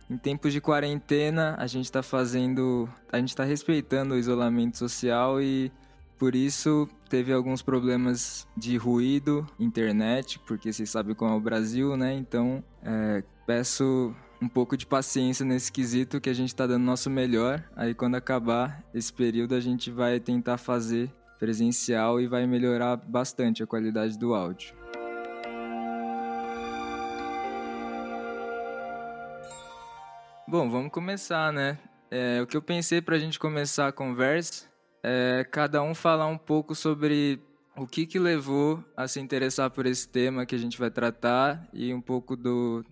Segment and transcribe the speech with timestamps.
[0.09, 2.87] Em tempos de quarentena, a gente está fazendo.
[3.11, 5.69] A gente está respeitando o isolamento social e
[6.17, 11.97] por isso teve alguns problemas de ruído, internet, porque vocês sabem como é o Brasil,
[11.97, 12.13] né?
[12.13, 17.09] Então, é, peço um pouco de paciência nesse quesito que a gente está dando nosso
[17.09, 17.63] melhor.
[17.77, 21.09] Aí quando acabar esse período a gente vai tentar fazer
[21.39, 24.75] presencial e vai melhorar bastante a qualidade do áudio.
[30.45, 31.79] Bom, vamos começar, né?
[32.11, 34.65] É, o que eu pensei para a gente começar a conversa
[35.01, 37.39] é cada um falar um pouco sobre
[37.77, 41.65] o que, que levou a se interessar por esse tema que a gente vai tratar
[41.71, 42.85] e um pouco do,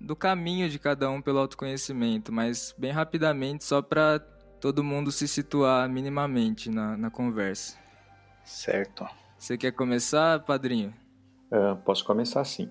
[0.00, 4.18] do caminho de cada um pelo autoconhecimento, mas bem rapidamente, só para
[4.60, 7.78] todo mundo se situar minimamente na, na conversa.
[8.44, 9.06] Certo.
[9.38, 10.94] Você quer começar, padrinho?
[11.50, 12.70] Uh, posso começar sim.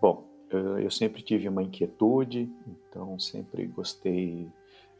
[0.00, 4.48] Bom, uh, eu sempre tive uma inquietude, então sempre gostei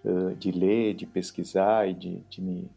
[0.05, 2.71] uh, de ler, de pesquisar e de, de me,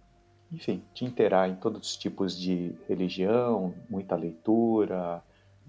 [0.52, 5.24] enfim, de interar em todos os tipos de religião, muita leitura,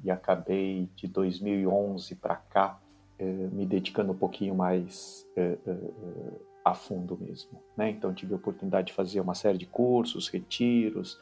[0.05, 2.81] e acabei de 2011 para cá
[3.25, 7.62] me dedicando um pouquinho mais eh, eh, a fundo mesmo.
[7.77, 7.91] Né?
[7.91, 11.19] Então tive a oportunidade de fazer uma série de cursos, retiros,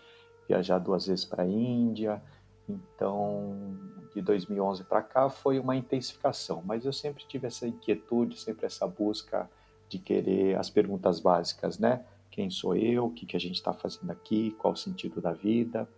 [0.49, 2.23] viajar duas vezes para a Índia.
[2.69, 3.77] Então,
[4.15, 8.87] de 2011 para cá foi uma intensificação, mas eu sempre tive essa inquietude, sempre essa
[8.87, 9.49] busca
[9.89, 12.05] de querer as perguntas básicas, né?
[12.31, 13.07] Quem sou eu?
[13.07, 14.53] O que, que a gente está fazendo aqui?
[14.59, 15.89] Qual o sentido da vida?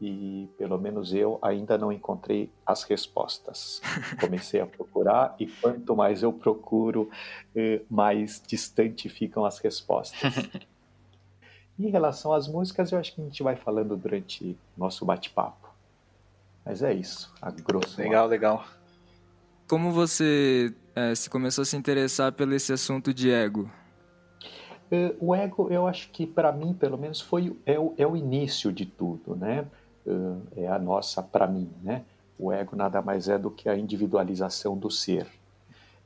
[0.00, 3.80] E pelo menos eu ainda não encontrei as respostas.
[4.20, 7.10] Comecei a procurar e quanto mais eu procuro,
[7.54, 10.20] eh, mais distante ficam as respostas.
[11.78, 15.68] em relação às músicas, eu acho que a gente vai falando durante nosso bate-papo.
[16.64, 18.30] Mas é isso, a grosso Legal, modo.
[18.30, 18.64] legal.
[19.68, 23.70] Como você é, se começou a se interessar pelo esse assunto de ego?
[24.92, 28.16] Uh, o ego, eu acho que para mim, pelo menos, foi é o, é o
[28.16, 29.66] início de tudo, né?
[30.06, 32.04] Uh, é a nossa para mim, né?
[32.38, 35.26] O ego nada mais é do que a individualização do ser.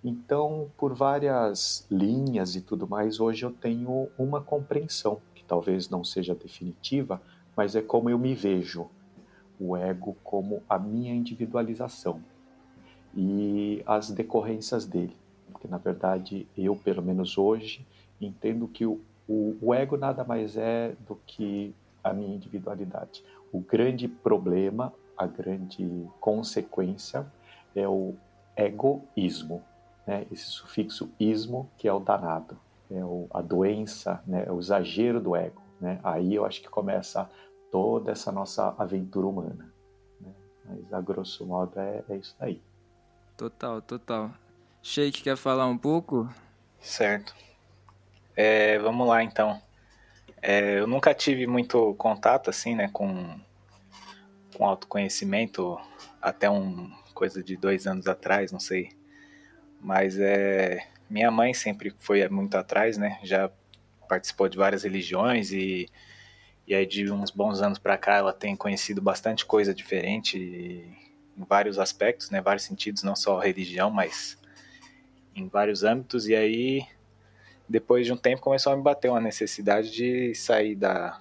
[0.04, 6.04] Então, por várias linhas e tudo mais, hoje eu tenho uma compreensão, que talvez não
[6.04, 7.20] seja definitiva,
[7.56, 8.86] mas é como eu me vejo.
[9.58, 12.22] O ego como a minha individualização
[13.16, 15.16] e as decorrências dele.
[15.50, 17.84] Porque, na verdade, eu, pelo menos hoje,
[18.20, 21.74] entendo que o, o, o ego nada mais é do que
[22.04, 23.24] a minha individualidade.
[23.52, 27.26] O grande problema, a grande consequência
[27.74, 28.14] é o
[28.56, 29.62] egoísmo,
[30.06, 30.26] né?
[30.30, 32.58] esse sufixo ismo que é o danado,
[32.90, 34.44] é o, a doença, né?
[34.46, 35.62] é o exagero do ego.
[35.80, 36.00] Né?
[36.02, 37.28] Aí eu acho que começa
[37.70, 39.72] toda essa nossa aventura humana.
[40.20, 40.32] Né?
[40.64, 42.60] Mas a grosso modo é, é isso aí.
[43.36, 44.30] Total, total.
[44.82, 46.28] Sheik quer falar um pouco?
[46.80, 47.34] Certo.
[48.34, 49.60] É, vamos lá então.
[50.42, 53.38] É, eu nunca tive muito contato assim, né, com,
[54.56, 55.78] com autoconhecimento
[56.22, 58.90] até um coisa de dois anos atrás, não sei.
[59.80, 63.18] Mas é minha mãe sempre foi muito atrás, né?
[63.22, 63.50] Já
[64.08, 65.88] participou de várias religiões e
[66.66, 71.44] E aí de uns bons anos para cá ela tem conhecido bastante coisa diferente em
[71.48, 74.36] vários aspectos, né, vários sentidos, não só religião, mas
[75.34, 76.28] em vários âmbitos.
[76.28, 76.86] E aí
[77.68, 81.20] depois de um tempo começou a me bater uma necessidade de sair da,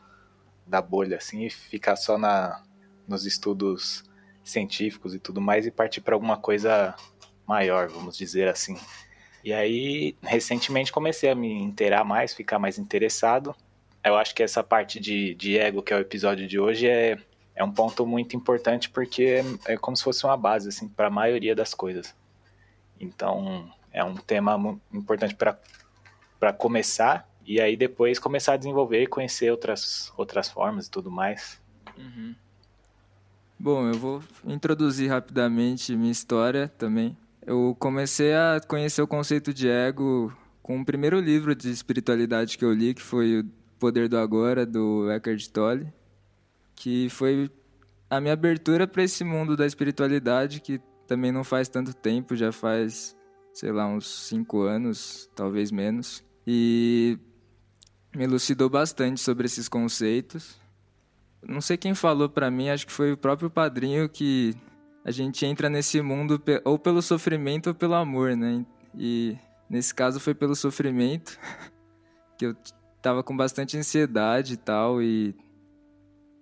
[0.66, 2.64] da bolha assim e ficar só na
[3.08, 4.04] nos estudos
[4.44, 6.94] científicos e tudo mais e partir para alguma coisa
[7.48, 8.78] maior, vamos dizer assim.
[9.44, 13.56] E aí, recentemente comecei a me inteirar mais, ficar mais interessado.
[14.04, 17.18] Eu acho que essa parte de, de ego, que é o episódio de hoje, é,
[17.56, 21.08] é um ponto muito importante porque é, é como se fosse uma base assim para
[21.08, 22.14] a maioria das coisas.
[23.00, 25.58] Então, é um tema importante para
[26.58, 31.62] começar e aí depois começar a desenvolver e conhecer outras, outras formas e tudo mais.
[31.98, 32.36] Uhum.
[33.60, 37.18] Bom, eu vou introduzir rapidamente minha história também.
[37.46, 42.66] Eu comecei a conhecer o conceito de ego com o primeiro livro de espiritualidade que
[42.66, 43.46] eu li, que foi O
[43.80, 45.92] Poder do Agora, do Eckhart Tolle,
[46.76, 47.50] que foi
[48.10, 52.52] a minha abertura para esse mundo da espiritualidade, que também não faz tanto tempo, já
[52.52, 53.16] faz,
[53.54, 56.27] sei lá, uns cinco anos, talvez menos.
[56.48, 57.20] E
[58.16, 60.58] me elucidou bastante sobre esses conceitos
[61.46, 64.56] não sei quem falou para mim, acho que foi o próprio padrinho que
[65.04, 68.66] a gente entra nesse mundo ou pelo sofrimento ou pelo amor, né?
[68.96, 69.38] E
[69.70, 71.40] nesse caso foi pelo sofrimento,
[72.38, 72.56] que eu
[73.02, 75.36] tava com bastante ansiedade e tal e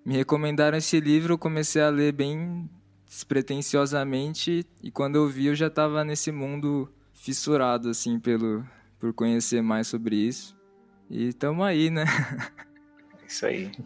[0.05, 2.69] me recomendaram esse livro, eu comecei a ler bem
[3.05, 8.65] despretensiosamente e quando eu vi eu já tava nesse mundo fissurado assim pelo
[9.05, 10.57] por conhecer mais sobre isso.
[11.07, 12.05] E tamo aí, né?
[13.27, 13.71] Isso aí.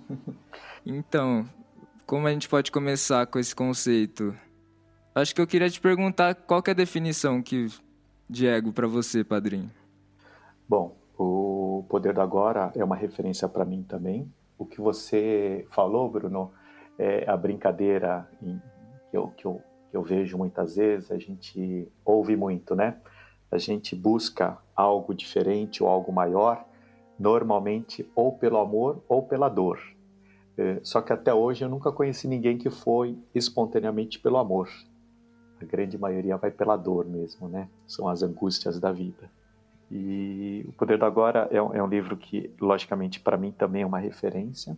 [0.85, 1.47] Então,
[2.05, 4.33] como a gente pode começar com esse conceito?
[5.13, 7.67] Acho que eu queria te perguntar qual é a definição que
[8.29, 9.69] de ego para você, padrinho.
[10.67, 14.33] Bom, o Poder do Agora é uma referência para mim também.
[14.57, 16.51] O que você falou, Bruno,
[16.97, 18.27] é a brincadeira
[19.11, 19.61] que, eu, que, eu,
[19.91, 22.95] que eu vejo muitas vezes, a gente ouve muito, né?
[23.51, 26.65] A gente busca algo diferente ou algo maior,
[27.17, 29.79] normalmente ou pelo amor ou pela dor.
[30.57, 34.69] É, só que até hoje eu nunca conheci ninguém que foi espontaneamente pelo amor.
[35.61, 37.69] A grande maioria vai pela dor mesmo, né?
[37.87, 39.29] São as angústias da vida.
[39.91, 43.81] E O Poder do Agora é um, é um livro que, logicamente, para mim também
[43.81, 44.77] é uma referência.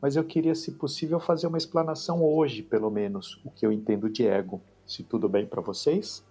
[0.00, 4.08] Mas eu queria, se possível, fazer uma explanação hoje, pelo menos, o que eu entendo
[4.08, 4.60] de ego.
[4.86, 6.24] Se tudo bem para vocês?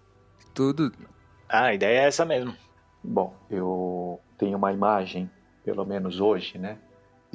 [0.54, 0.92] Tudo.
[1.48, 2.54] Ah, a ideia é essa mesmo.
[3.02, 5.30] Bom, eu tenho uma imagem,
[5.64, 6.78] pelo menos hoje, né?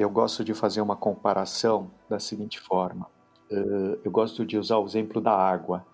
[0.01, 3.07] eu gosto de fazer uma comparação da seguinte forma.
[3.51, 5.85] Uh, eu gosto de usar o exemplo da água,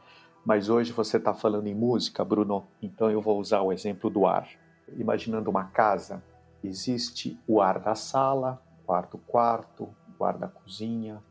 [0.46, 4.26] mas hoje você está falando em música, Bruno, então eu vou usar o exemplo do
[4.26, 4.48] ar.
[4.96, 6.24] Imaginando uma casa,
[6.64, 11.22] existe o ar da sala, o ar do quarto, o ar da cozinha,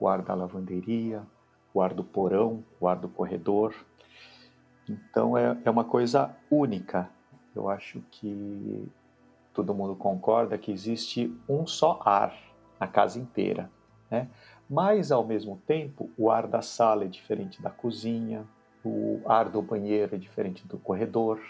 [0.00, 1.22] o ar da lavanderia,
[1.74, 3.74] o ar do porão, o ar do corredor.
[4.88, 7.08] Então é, é uma coisa única.
[7.54, 8.88] Eu acho que
[9.52, 12.34] todo mundo concorda que existe um só ar
[12.78, 13.70] na casa inteira,
[14.10, 14.28] né?
[14.68, 18.44] Mas ao mesmo tempo, o ar da sala é diferente da cozinha,
[18.84, 21.40] o ar do banheiro é diferente do corredor,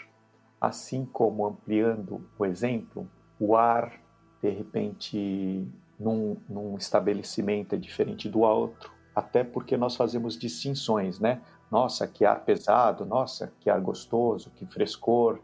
[0.59, 3.99] assim como ampliando o exemplo, o ar
[4.41, 5.67] de repente
[5.99, 11.41] num, num estabelecimento é diferente do outro, até porque nós fazemos distinções, né?
[11.71, 15.39] Nossa, que ar pesado, nossa, que ar gostoso, que frescor,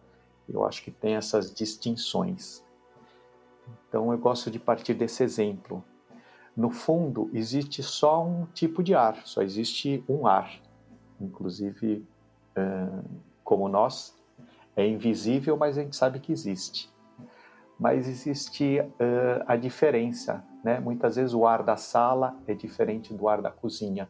[0.48, 2.64] eu acho que tem essas distinções.
[3.88, 5.84] Então eu gosto de partir desse exemplo.
[6.56, 10.52] No fundo, existe só um tipo de ar, só existe um ar.
[11.20, 12.06] Inclusive,
[13.44, 14.16] como nós,
[14.76, 16.90] é invisível, mas a gente sabe que existe.
[17.80, 18.80] Mas existe
[19.48, 20.80] a diferença, né?
[20.80, 24.08] Muitas vezes o ar da sala é diferente do ar da cozinha.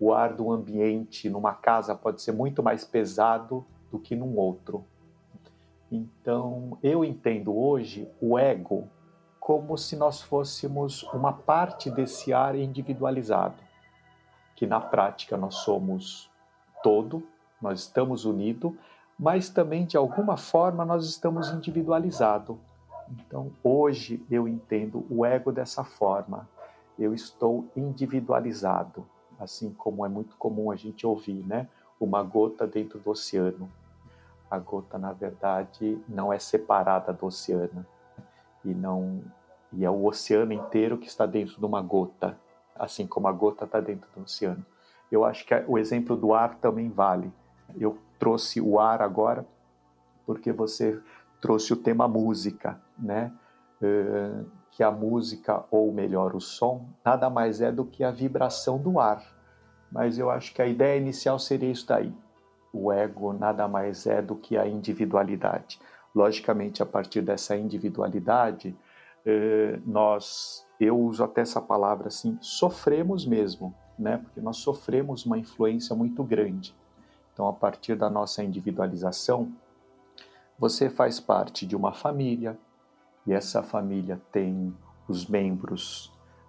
[0.00, 4.84] O ar do ambiente numa casa pode ser muito mais pesado do que num outro.
[5.90, 8.88] Então, eu entendo hoje o ego
[9.40, 13.62] como se nós fôssemos uma parte desse ar individualizado,
[14.54, 16.30] que na prática nós somos
[16.82, 17.26] todo,
[17.60, 18.74] nós estamos unidos,
[19.18, 22.56] mas também de alguma forma nós estamos individualizados.
[23.10, 26.46] Então, hoje eu entendo o ego dessa forma.
[26.98, 29.06] Eu estou individualizado,
[29.38, 31.68] assim como é muito comum a gente ouvir, né?
[32.00, 33.70] Uma gota dentro do oceano
[34.50, 37.84] a gota na verdade não é separada do oceano
[38.64, 39.22] e não
[39.70, 42.38] e é o oceano inteiro que está dentro de uma gota,
[42.74, 44.64] assim como a gota está dentro do oceano.
[45.12, 47.30] Eu acho que o exemplo do ar também vale.
[47.78, 49.46] Eu trouxe o ar agora
[50.24, 50.98] porque você
[51.38, 53.30] trouxe o tema música, né?
[54.70, 59.00] Que a música, ou melhor, o som, nada mais é do que a vibração do
[59.00, 59.24] ar.
[59.90, 62.12] Mas eu acho que a ideia inicial seria isso daí.
[62.72, 65.80] O ego nada mais é do que a individualidade.
[66.14, 68.76] Logicamente, a partir dessa individualidade,
[69.26, 74.18] uh, nós, eu uso até essa palavra assim, sofremos mesmo, né?
[74.18, 76.74] Porque nós sofremos uma influência muito grande.
[77.32, 79.52] Então, a partir da nossa individualização,
[80.58, 82.58] você faz parte de uma família
[83.28, 84.74] e essa família tem
[85.06, 86.06] os membros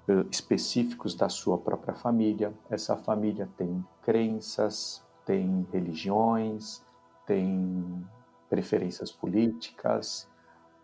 [0.07, 2.53] uh, específicos da sua própria família.
[2.69, 6.81] Essa família tem crenças, tem religiões,
[7.27, 8.01] tem
[8.49, 10.25] preferências políticas,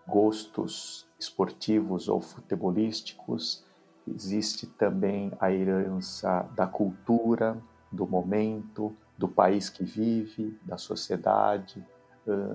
[0.05, 3.65] gostos esportivos ou futebolísticos.
[4.05, 7.57] Existe também a herança da cultura,
[7.89, 11.81] do momento, do país que vive, da sociedade,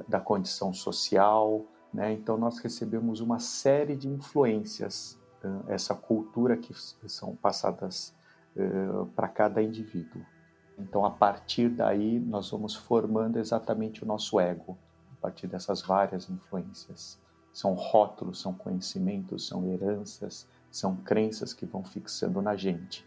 [0.06, 1.64] da condição social.
[1.92, 2.12] Né?
[2.12, 5.18] Então, nós recebemos uma série de influências,
[5.68, 6.74] essa cultura que
[7.08, 8.14] são passadas
[9.16, 10.22] para cada indivíduo.
[10.78, 14.76] Então, a partir daí, nós vamos formando exatamente o nosso ego,
[15.12, 17.18] a partir dessas várias influências.
[17.52, 23.06] São rótulos, são conhecimentos, são heranças, são crenças que vão fixando na gente.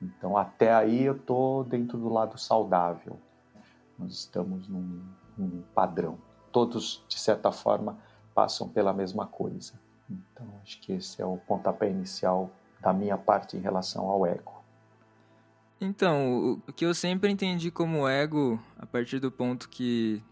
[0.00, 3.18] Então, até aí eu estou dentro do lado saudável.
[3.98, 5.02] Nós estamos num,
[5.36, 6.18] num, padrão.
[6.52, 7.98] Todos, de certa forma,
[8.38, 9.72] passam pela mesma coisa.
[10.08, 12.48] Então, acho que esse é o pontapé inicial
[12.80, 14.62] da minha parte em relação ao ego.
[15.80, 20.22] Então, o que eu sempre entendi como ego, a partir do ponto que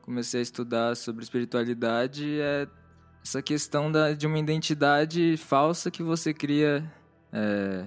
[0.00, 2.66] comecei a estudar sobre espiritualidade, é
[3.22, 6.90] essa questão da, de uma identidade falsa que você cria
[7.30, 7.84] é,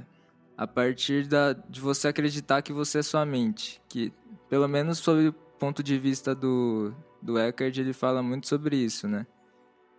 [0.56, 3.82] a partir da, de você acreditar que você é sua mente.
[3.90, 4.14] Que,
[4.48, 9.08] pelo menos sob o ponto de vista do, do Eckhart, ele fala muito sobre isso,
[9.08, 9.26] né?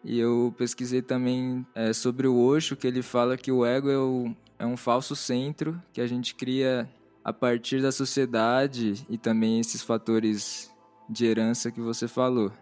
[0.05, 3.99] E eu pesquisei também é, sobre o Osho, que ele fala que o ego é,
[3.99, 6.89] o, é um falso centro que a gente cria
[7.25, 10.71] a partir da sociedade e também esses fatores
[11.09, 12.53] de herança que você falou.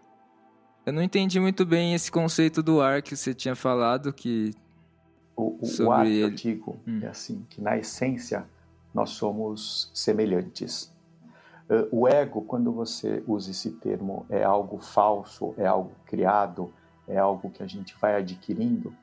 [0.87, 4.53] Eu não entendi muito bem esse conceito do ar que você tinha falado, que
[5.37, 7.01] o, o, o ar que eu digo hum.
[7.03, 8.47] é assim, que na essência
[8.95, 10.93] nós somos semelhantes.
[11.69, 16.73] Uh, o ego, quando você usa esse termo, é algo falso, é algo criado,
[17.07, 18.95] é algo que a gente vai adquirindo,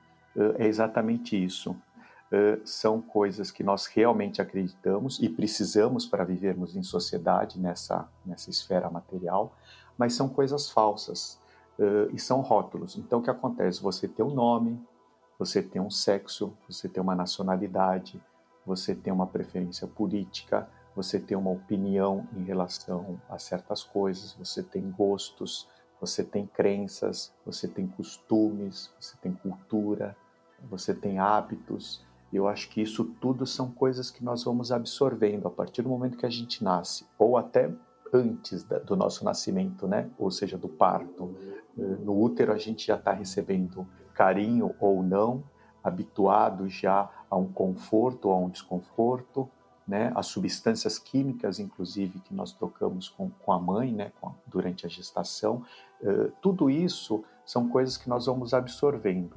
[0.57, 1.75] é exatamente isso.
[2.63, 8.89] São coisas que nós realmente acreditamos e precisamos para vivermos em sociedade nessa, nessa esfera
[8.89, 9.55] material,
[9.97, 11.39] mas são coisas falsas
[12.13, 12.95] e são rótulos.
[12.97, 13.81] Então, o que acontece?
[13.81, 14.79] Você tem um nome,
[15.37, 18.21] você tem um sexo, você tem uma nacionalidade,
[18.65, 24.61] você tem uma preferência política, você tem uma opinião em relação a certas coisas, você
[24.61, 25.67] tem gostos,
[25.99, 30.15] você tem crenças, você tem costumes, você tem cultura,
[30.69, 32.05] você tem hábitos.
[32.31, 35.89] E eu acho que isso tudo são coisas que nós vamos absorvendo a partir do
[35.89, 37.71] momento que a gente nasce, ou até
[38.13, 40.09] antes do nosso nascimento, né?
[40.17, 41.35] Ou seja, do parto.
[41.75, 45.43] No útero a gente já está recebendo carinho ou não,
[45.83, 49.49] habituado já a um conforto ou a um desconforto,
[49.89, 50.11] né?
[50.13, 54.11] As substâncias químicas, inclusive, que nós trocamos com, com a mãe, né?
[54.21, 55.63] Com, durante a gestação,
[56.01, 59.35] uh, tudo isso são coisas que nós vamos absorvendo.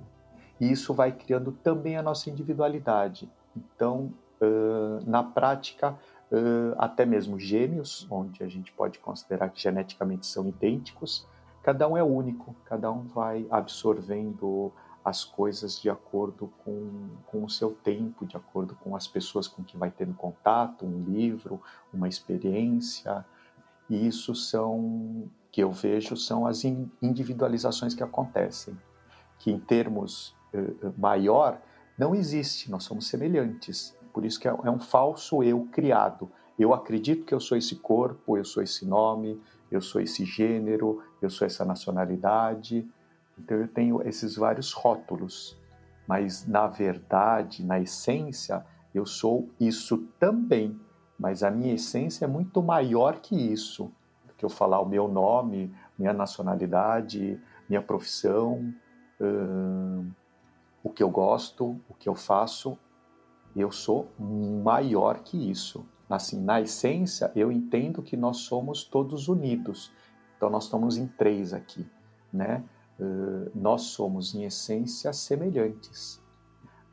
[0.60, 3.30] E isso vai criando também a nossa individualidade.
[3.56, 5.98] Então, uh, na prática,
[6.30, 11.26] uh, até mesmo gêmeos, onde a gente pode considerar que geneticamente são idênticos,
[11.62, 14.70] cada um é único, cada um vai absorvendo
[15.04, 19.62] as coisas de acordo com, com o seu tempo, de acordo com as pessoas com
[19.62, 21.60] que vai tendo contato, um livro,
[21.92, 23.24] uma experiência.
[23.90, 28.78] E isso são, que eu vejo, são as individualizações que acontecem,
[29.38, 31.60] que em termos uh, maior
[31.98, 33.96] não existe, nós somos semelhantes.
[34.12, 36.30] Por isso que é, é um falso eu criado.
[36.58, 39.40] Eu acredito que eu sou esse corpo, eu sou esse nome,
[39.70, 42.88] eu sou esse gênero, eu sou essa nacionalidade.
[43.38, 45.58] Então eu tenho esses vários rótulos,
[46.06, 50.78] mas na verdade, na essência, eu sou isso também.
[51.18, 53.90] Mas a minha essência é muito maior que isso.
[54.36, 58.74] Que eu falar o meu nome, minha nacionalidade, minha profissão,
[59.20, 60.10] hum,
[60.82, 62.76] o que eu gosto, o que eu faço,
[63.54, 69.92] eu sou maior que isso assim, na essência, eu entendo que nós somos todos unidos.
[70.36, 71.86] Então, nós estamos em três aqui,
[72.32, 72.62] né?
[72.98, 76.20] Uh, nós somos, em essência, semelhantes.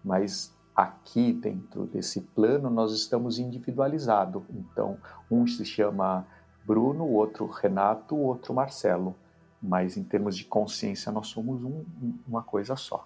[0.04, 4.44] Mas aqui, dentro desse plano, nós estamos individualizados.
[4.50, 4.98] Então,
[5.30, 6.26] um se chama
[6.64, 9.16] Bruno, o outro Renato, o outro Marcelo.
[9.62, 11.84] Mas, em termos de consciência, nós somos um,
[12.28, 13.06] uma coisa só.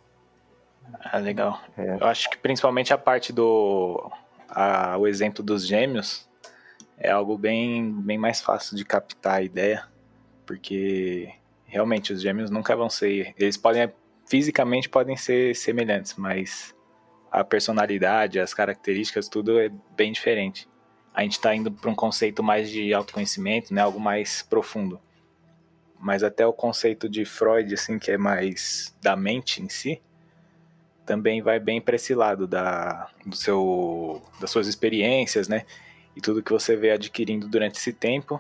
[1.04, 1.60] Ah, legal.
[1.78, 1.96] É.
[2.00, 4.12] Eu acho que principalmente a parte do
[4.50, 6.28] a, o exemplo dos gêmeos
[6.98, 9.88] é algo bem, bem mais fácil de captar a ideia,
[10.46, 11.34] porque
[11.74, 13.34] realmente os gêmeos nunca vão ser.
[13.36, 13.92] Eles podem,
[14.28, 16.76] fisicamente, podem ser semelhantes, mas
[17.32, 20.70] a personalidade, as características, tudo é bem diferente.
[21.12, 25.02] A gente está indo para um conceito mais de autoconhecimento, né, algo mais profundo.
[26.00, 30.00] Mas até o conceito de Freud, assim, que é mais da mente em si,
[31.08, 35.66] também vai bem para esse lado da, do seu, das suas experiências, né?
[36.16, 38.40] E tudo que você vê adquirindo durante esse tempo.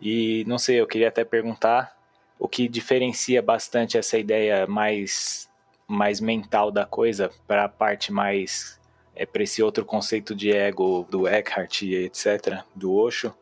[0.00, 1.97] E não sei, eu queria até perguntar
[2.38, 5.48] o que diferencia bastante essa ideia mais,
[5.86, 8.78] mais mental da coisa para a parte mais.
[9.14, 13.34] É, para esse outro conceito de ego do Eckhart e etc., do Osho,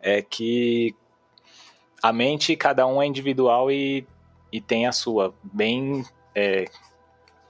[0.00, 0.94] é que
[2.02, 4.06] a mente, cada um é individual e,
[4.50, 6.64] e tem a sua, bem é,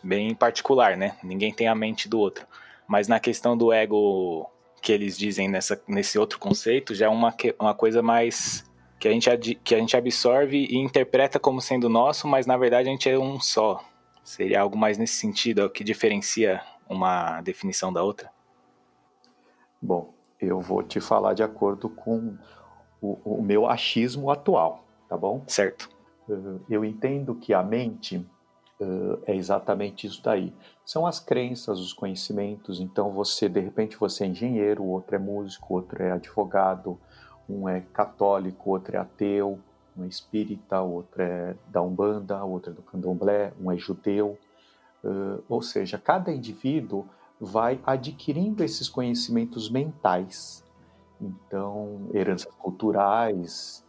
[0.02, 1.16] bem particular, né?
[1.22, 2.46] Ninguém tem a mente do outro.
[2.88, 4.50] Mas na questão do ego
[4.82, 8.64] que eles dizem nessa, nesse outro conceito, já é uma, uma coisa mais
[9.00, 12.88] que a, gente, que a gente absorve e interpreta como sendo nosso, mas na verdade
[12.88, 13.82] a gente é um só.
[14.22, 18.30] Seria algo mais nesse sentido, é o que diferencia uma definição da outra?
[19.80, 22.36] Bom, eu vou te falar de acordo com
[23.00, 25.42] o, o meu achismo atual, tá bom?
[25.46, 25.88] Certo.
[26.68, 30.52] Eu entendo que a mente uh, é exatamente isso daí.
[30.84, 32.80] São as crenças, os conhecimentos.
[32.80, 37.00] Então você, de repente, você é engenheiro, o outro é músico, o outro é advogado,
[37.50, 39.58] um é católico, outro é ateu,
[39.96, 44.38] um é espírita, outro é da Umbanda, outro é do Candomblé, um é judeu.
[45.02, 47.06] Uh, ou seja, cada indivíduo
[47.40, 50.62] vai adquirindo esses conhecimentos mentais.
[51.20, 53.84] Então, heranças culturais,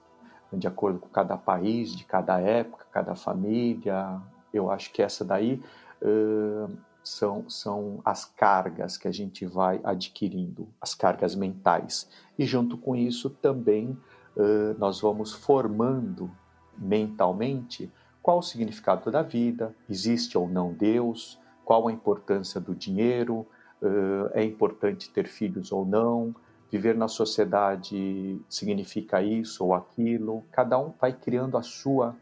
[0.51, 4.21] de acordo com cada país, de cada época, cada família,
[4.53, 5.61] eu acho que essa daí
[6.01, 12.09] uh, são, são as cargas que a gente vai adquirindo, as cargas mentais.
[12.37, 13.97] E junto com isso também
[14.35, 16.31] uh, nós vamos formando
[16.77, 23.47] mentalmente qual o significado da vida, existe ou não Deus, qual a importância do dinheiro,
[23.81, 26.35] uh, é importante ter filhos ou não,
[26.71, 30.43] viver na sociedade significa isso ou aquilo.
[30.51, 32.15] Cada um vai criando a sua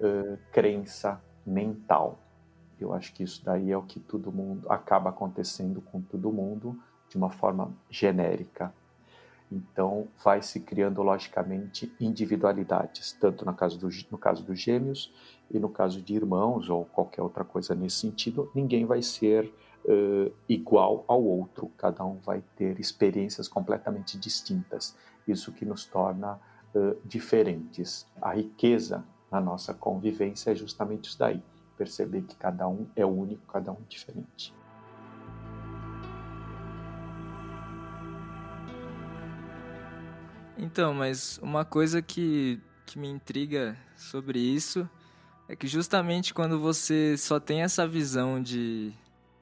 [0.00, 2.18] uh, crença mental.
[2.82, 6.78] Eu acho que isso daí é o que todo mundo acaba acontecendo com todo mundo
[7.08, 8.72] de uma forma genérica.
[9.50, 15.12] Então, vai se criando logicamente individualidades, tanto no caso, do, no caso dos gêmeos
[15.50, 19.52] e no caso de irmãos ou qualquer outra coisa nesse sentido, ninguém vai ser
[19.84, 24.96] uh, igual ao outro, cada um vai ter experiências completamente distintas.
[25.26, 26.38] Isso que nos torna
[26.72, 28.06] uh, diferentes.
[28.22, 31.42] A riqueza na nossa convivência é justamente isso daí.
[31.80, 34.54] Perceber que cada um é único, cada um diferente.
[40.58, 44.86] Então, mas uma coisa que, que me intriga sobre isso
[45.48, 48.92] é que justamente quando você só tem essa visão de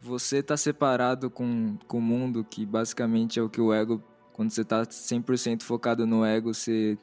[0.01, 4.01] você tá separado com, com o mundo, que basicamente é o que o ego,
[4.33, 6.97] quando você está 100% focado no ego, você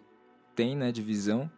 [0.55, 1.51] tem, né, de visão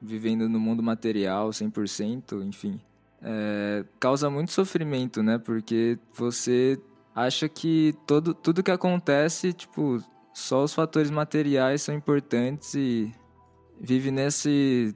[0.00, 2.80] vivendo no mundo material 100%, enfim,
[3.22, 5.38] é, causa muito sofrimento, né?
[5.38, 6.80] Porque você
[7.14, 13.12] acha que todo, tudo que acontece, tipo, só os fatores materiais são importantes e
[13.80, 14.94] vive nesse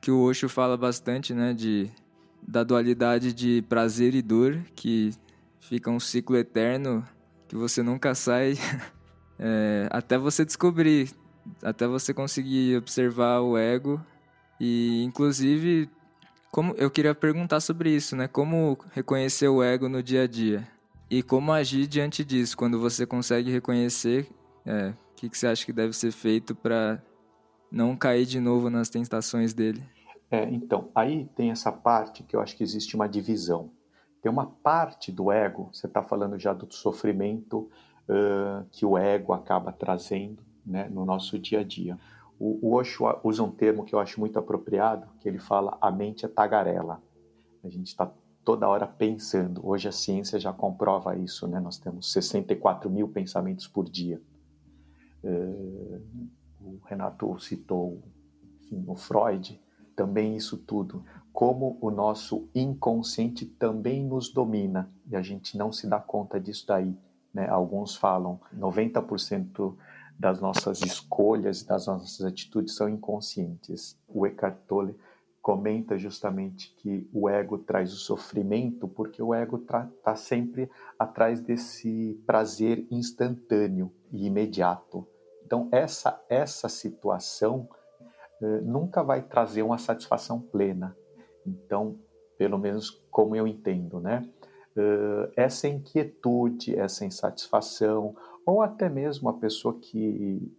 [0.00, 1.52] que o Osho fala bastante, né?
[1.52, 1.90] De,
[2.46, 5.12] da dualidade de prazer e dor, que
[5.60, 7.06] fica um ciclo eterno
[7.46, 8.54] que você nunca sai
[9.38, 11.10] é, até você descobrir,
[11.62, 14.00] até você conseguir observar o ego
[14.60, 15.88] e, inclusive,
[16.50, 18.26] como eu queria perguntar sobre isso, né?
[18.26, 20.66] Como reconhecer o ego no dia a dia?
[21.10, 24.28] E como agir diante disso, quando você consegue reconhecer,
[24.64, 27.02] é, o que, que você acha que deve ser feito para
[27.70, 29.82] não cair de novo nas tentações dele?
[30.30, 33.70] É, então, aí tem essa parte que eu acho que existe uma divisão.
[34.20, 37.70] Tem uma parte do ego, você está falando já do sofrimento
[38.08, 41.98] uh, que o ego acaba trazendo né, no nosso dia a dia.
[42.38, 45.90] O, o Osho usa um termo que eu acho muito apropriado, que ele fala a
[45.90, 47.02] mente é tagarela.
[47.64, 48.10] A gente está
[48.44, 49.66] toda hora pensando.
[49.66, 51.60] Hoje a ciência já comprova isso, né?
[51.60, 54.22] Nós temos 64 mil pensamentos por dia.
[55.22, 56.00] Uh,
[56.60, 58.02] o Renato citou
[58.62, 59.60] enfim, o Freud,
[59.96, 61.04] também isso tudo.
[61.32, 66.66] Como o nosso inconsciente também nos domina e a gente não se dá conta disso
[66.66, 66.96] daí.
[67.32, 67.48] Né?
[67.48, 69.74] Alguns falam 90%
[70.18, 73.96] das nossas escolhas, das nossas atitudes são inconscientes.
[74.08, 74.96] O Eckhart Tolle
[75.40, 82.20] comenta justamente que o ego traz o sofrimento, porque o ego está sempre atrás desse
[82.26, 85.06] prazer instantâneo e imediato.
[85.46, 87.68] Então, essa, essa situação
[88.42, 90.94] uh, nunca vai trazer uma satisfação plena.
[91.46, 91.98] Então,
[92.36, 94.28] pelo menos como eu entendo, né?
[94.76, 98.14] Uh, essa inquietude, essa insatisfação,
[98.48, 100.50] ou até mesmo a pessoa que,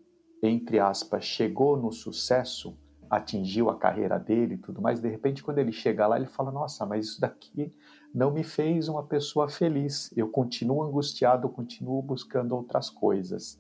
[0.44, 2.78] entre aspas, chegou no sucesso,
[3.10, 6.52] atingiu a carreira dele e tudo mais, de repente quando ele chega lá, ele fala:
[6.52, 7.74] "Nossa, mas isso daqui
[8.14, 10.16] não me fez uma pessoa feliz.
[10.16, 13.60] Eu continuo angustiado, continuo buscando outras coisas".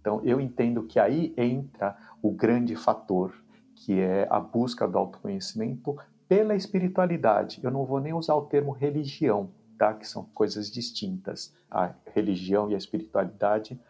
[0.00, 3.34] Então, eu entendo que aí entra o grande fator,
[3.74, 5.94] que é a busca do autoconhecimento
[6.26, 7.60] pela espiritualidade.
[7.62, 9.94] Eu não vou nem usar o termo religião, tá?
[9.94, 11.54] Que são coisas distintas.
[11.70, 13.80] A religião e a espiritualidade,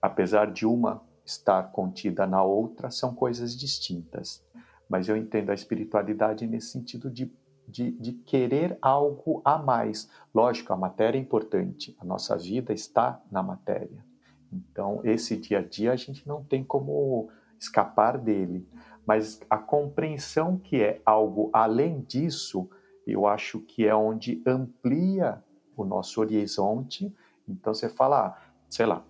[0.00, 4.44] apesar de uma estar contida na outra, são coisas distintas.
[4.88, 7.32] Mas eu entendo a espiritualidade nesse sentido de,
[7.66, 10.10] de, de, querer algo a mais.
[10.34, 14.04] Lógico, a matéria é importante, a nossa vida está na matéria.
[14.52, 18.66] Então, esse dia a dia a gente não tem como escapar dele.
[19.06, 22.68] Mas a compreensão que é algo além disso,
[23.12, 25.42] eu acho que é onde amplia
[25.76, 27.14] o nosso horizonte.
[27.48, 29.04] Então, você fala, ah, sei lá,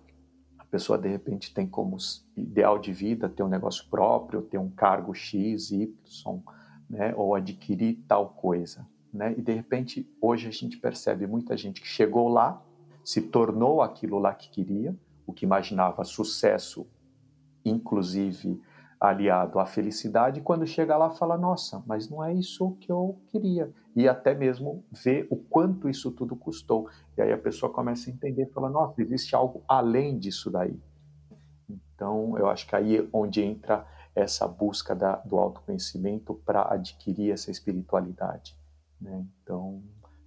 [0.71, 1.97] pessoa de repente tem como
[2.35, 5.93] ideal de vida ter um negócio próprio, ter um cargo X, Y,
[6.89, 8.87] né, ou adquirir tal coisa.
[9.13, 9.35] Né?
[9.37, 12.63] E de repente, hoje a gente percebe muita gente que chegou lá,
[13.03, 14.95] se tornou aquilo lá que queria,
[15.27, 16.87] o que imaginava sucesso,
[17.65, 18.59] inclusive
[19.01, 23.73] aliado à felicidade, quando chega lá fala: Nossa, mas não é isso que eu queria.
[23.95, 26.87] E até mesmo ver o quanto isso tudo custou.
[27.17, 30.79] E aí a pessoa começa a entender, fala: Nossa, existe algo além disso daí.
[31.67, 37.31] Então, eu acho que aí é onde entra essa busca da, do autoconhecimento para adquirir
[37.31, 38.55] essa espiritualidade.
[38.99, 39.25] Né?
[39.41, 39.81] Então,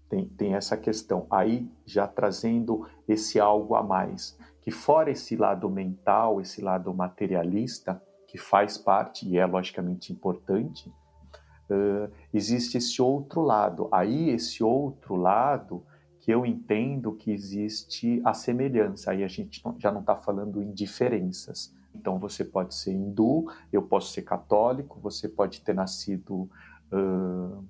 [0.09, 1.27] tem, tem essa questão.
[1.31, 8.01] Aí, já trazendo esse algo a mais, que fora esse lado mental, esse lado materialista,
[8.35, 10.93] que faz parte e é logicamente importante,
[11.71, 13.89] uh, existe esse outro lado.
[13.93, 15.85] Aí, esse outro lado
[16.19, 19.13] que eu entendo que existe a semelhança.
[19.13, 21.73] Aí a gente já não está falando em diferenças.
[21.95, 26.51] Então, você pode ser hindu, eu posso ser católico, você pode ter nascido
[26.93, 27.65] uh,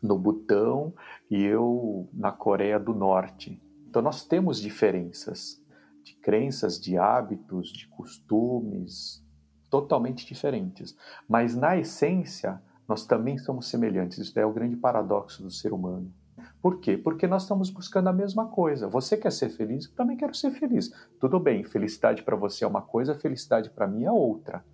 [0.00, 0.94] no Butão
[1.28, 3.60] e eu na Coreia do Norte.
[3.88, 5.60] Então, nós temos diferenças
[6.04, 9.26] de crenças, de hábitos, de costumes,
[9.70, 10.96] totalmente diferentes.
[11.28, 14.18] Mas na essência, nós também somos semelhantes.
[14.18, 16.12] Isso é o grande paradoxo do ser humano.
[16.60, 16.96] Por quê?
[16.96, 18.88] Porque nós estamos buscando a mesma coisa.
[18.88, 19.86] Você quer ser feliz?
[19.86, 20.92] Eu também quero ser feliz.
[21.20, 24.64] Tudo bem, felicidade para você é uma coisa, felicidade para mim é outra.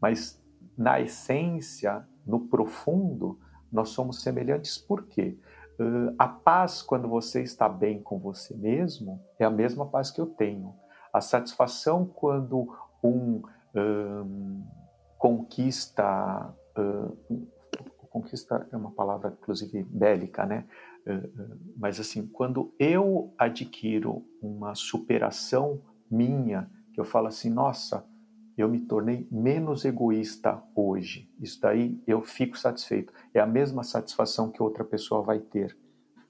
[0.00, 0.40] Mas
[0.76, 3.38] na essência, no profundo,
[3.70, 5.36] nós somos semelhantes por quê?
[5.78, 10.20] Uh, a paz, quando você está bem com você mesmo, é a mesma paz que
[10.20, 10.74] eu tenho.
[11.12, 13.42] A satisfação, quando um
[15.18, 17.48] conquista, uh,
[18.10, 20.66] conquista é uma palavra inclusive bélica, né?
[21.06, 28.04] Uh, mas assim, quando eu adquiro uma superação minha, que eu falo assim, nossa,
[28.56, 31.30] eu me tornei menos egoísta hoje.
[31.40, 33.12] Isso daí eu fico satisfeito.
[33.32, 35.78] É a mesma satisfação que outra pessoa vai ter.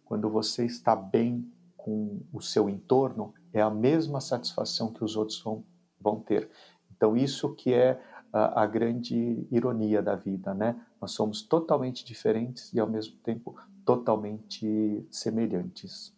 [0.05, 5.43] Quando você está bem com o seu entorno, é a mesma satisfação que os outros
[5.43, 5.65] vão,
[5.99, 6.51] vão ter.
[6.99, 10.79] Então, isso que é a, a, grande ironia da vida, né?
[11.01, 16.13] Nós somos totalmente diferentes e, ao mesmo tempo, totalmente semelhantes.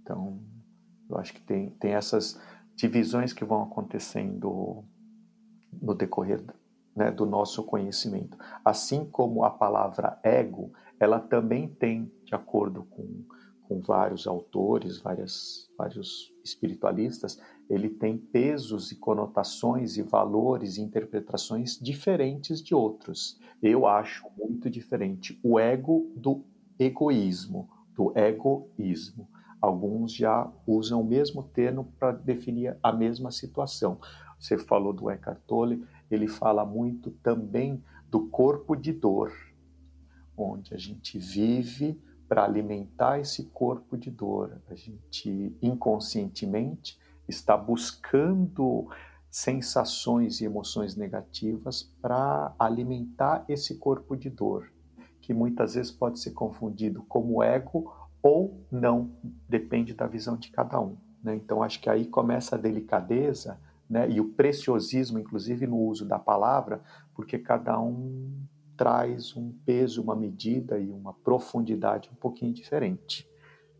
[0.00, 0.40] Então,
[1.10, 2.40] eu acho que tem, tem essas
[2.74, 4.82] divisões que vão acontecendo
[5.80, 6.42] no decorrer
[6.96, 8.38] né, do nosso conhecimento.
[8.64, 13.24] Assim como a palavra ego, ela também tem, de acordo com,
[13.72, 21.78] com vários autores, várias, vários espiritualistas, ele tem pesos e conotações e valores e interpretações
[21.80, 23.40] diferentes de outros.
[23.62, 26.44] Eu acho muito diferente o ego do
[26.78, 29.26] egoísmo, do egoísmo.
[29.58, 33.98] Alguns já usam o mesmo termo para definir a mesma situação.
[34.38, 39.32] Você falou do Eckhart Tolle, ele fala muito também do corpo de dor,
[40.36, 41.98] onde a gente vive
[42.32, 44.56] para alimentar esse corpo de dor.
[44.70, 48.88] A gente inconscientemente está buscando
[49.30, 54.72] sensações e emoções negativas para alimentar esse corpo de dor,
[55.20, 59.10] que muitas vezes pode ser confundido como ego ou não,
[59.46, 60.96] depende da visão de cada um.
[61.22, 61.36] Né?
[61.36, 64.08] Então, acho que aí começa a delicadeza né?
[64.08, 66.80] e o preciosismo, inclusive no uso da palavra,
[67.14, 68.32] porque cada um
[68.76, 73.28] traz um peso, uma medida e uma profundidade um pouquinho diferente.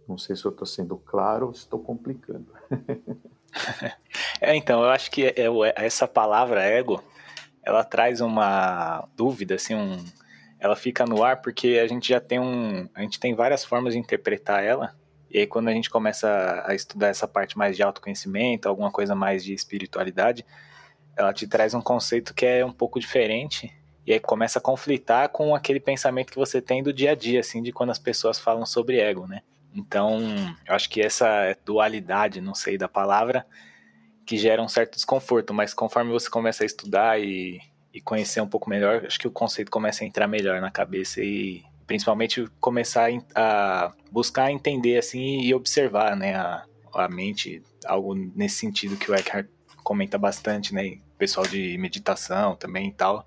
[0.06, 2.46] Não sei se eu estou sendo claro ou estou complicando.
[4.40, 7.02] é, então, eu acho que é, é, essa palavra ego,
[7.62, 10.04] ela traz uma dúvida, assim, um,
[10.58, 13.94] ela fica no ar porque a gente já tem um, a gente tem várias formas
[13.94, 14.94] de interpretar ela.
[15.30, 19.14] E aí quando a gente começa a estudar essa parte mais de autoconhecimento, alguma coisa
[19.14, 20.44] mais de espiritualidade,
[21.16, 23.72] ela te traz um conceito que é um pouco diferente
[24.06, 27.40] e aí começa a conflitar com aquele pensamento que você tem do dia a dia,
[27.40, 29.42] assim, de quando as pessoas falam sobre ego, né?
[29.74, 30.20] Então,
[30.66, 33.46] eu acho que essa dualidade, não sei da palavra,
[34.26, 37.60] que gera um certo desconforto, mas conforme você começa a estudar e,
[37.92, 41.22] e conhecer um pouco melhor, acho que o conceito começa a entrar melhor na cabeça
[41.22, 48.56] e principalmente começar a buscar entender assim e observar, né, a, a mente, algo nesse
[48.56, 49.46] sentido que o Eckhart
[49.82, 53.24] comenta bastante, né, pessoal de meditação também e tal,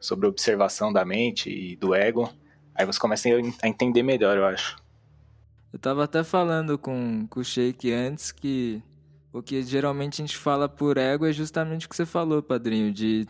[0.00, 2.32] sobre observação da mente e do ego.
[2.74, 3.28] Aí você começa
[3.62, 4.76] a entender melhor, eu acho.
[5.72, 8.82] Eu tava até falando com, com o Sheik antes que
[9.32, 12.92] o que geralmente a gente fala por ego é justamente o que você falou, padrinho,
[12.92, 13.28] de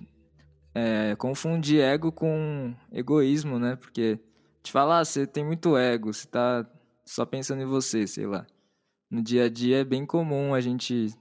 [0.74, 3.76] é, confundir ego com egoísmo, né?
[3.76, 4.18] Porque
[4.62, 6.66] te falar, ah, você tem muito ego, você tá
[7.04, 8.46] só pensando em você, sei lá.
[9.10, 11.12] No dia a dia é bem comum a gente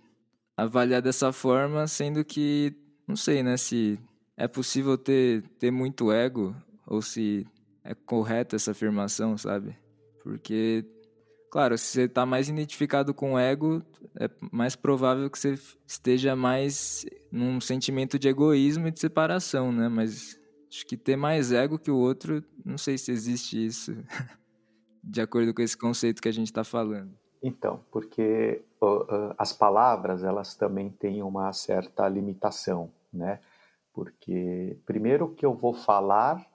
[0.55, 2.73] avaliar dessa forma, sendo que,
[3.07, 3.99] não sei, né, se
[4.39, 6.55] é possível ter, ter muito ego
[6.87, 7.45] ou se
[7.83, 9.77] é correta essa afirmação, sabe?
[10.23, 10.85] Porque,
[11.51, 13.83] claro, se você está mais identificado com o ego,
[14.17, 19.89] é mais provável que você esteja mais num sentimento de egoísmo e de separação, né?
[19.89, 23.93] Mas acho que ter mais ego que o outro, não sei se existe isso,
[25.03, 27.11] de acordo com esse conceito que a gente está falando.
[27.43, 33.41] Então, porque uh, uh, as palavras, elas também têm uma certa limitação, né?
[33.93, 36.45] Porque primeiro que eu vou falar,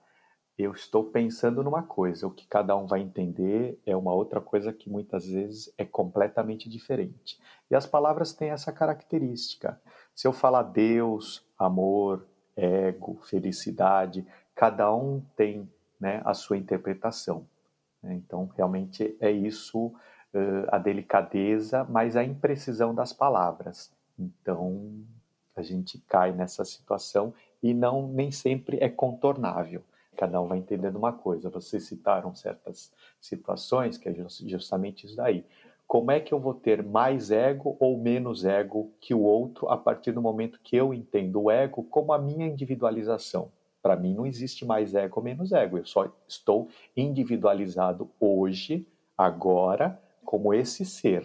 [0.57, 4.71] eu estou pensando numa coisa, o que cada um vai entender é uma outra coisa
[4.71, 7.39] que muitas vezes é completamente diferente.
[7.69, 9.79] E as palavras têm essa característica.
[10.13, 15.69] Se eu falar Deus, amor, ego, felicidade, cada um tem
[15.99, 17.45] né, a sua interpretação.
[18.01, 18.13] Né?
[18.13, 19.93] Então, realmente é isso
[20.69, 23.91] a delicadeza, mas a imprecisão das palavras.
[24.19, 25.05] Então,
[25.55, 29.81] a gente cai nessa situação e não nem sempre é contornável.
[30.15, 31.49] Cada um vai entendendo uma coisa.
[31.49, 34.15] Vocês citaram certas situações que é
[34.45, 35.45] justamente isso daí.
[35.87, 39.77] Como é que eu vou ter mais ego ou menos ego que o outro a
[39.77, 43.51] partir do momento que eu entendo o ego como a minha individualização?
[43.81, 45.77] Para mim não existe mais ego ou menos ego.
[45.77, 48.87] Eu só estou individualizado hoje,
[49.17, 51.23] agora, como esse ser.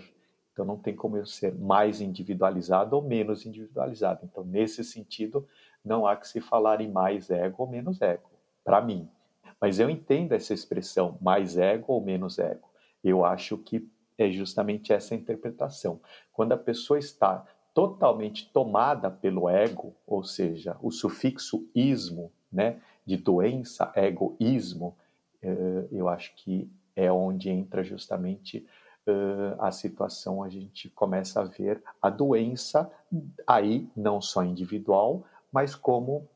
[0.52, 4.20] Então não tem como eu ser mais individualizado ou menos individualizado.
[4.24, 5.46] Então, nesse sentido,
[5.84, 8.30] não há que se falar em mais ego ou menos ego,
[8.64, 9.08] para mim.
[9.60, 12.68] Mas eu entendo essa expressão mais ego ou menos ego.
[13.02, 16.00] Eu acho que é justamente essa interpretação.
[16.32, 23.16] Quando a pessoa está totalmente tomada pelo ego, ou seja, o sufixo ismo, né, de
[23.16, 24.96] doença, egoísmo,
[25.40, 28.66] eh, eu acho que é onde entra justamente
[29.58, 32.90] a situação, a gente começa a ver a doença
[33.46, 36.28] aí, não só individual, mas como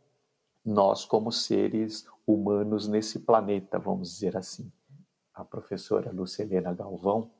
[0.64, 4.72] nós, como seres humanos nesse planeta, vamos dizer assim.
[5.34, 7.30] A professora Lucelena Galvão,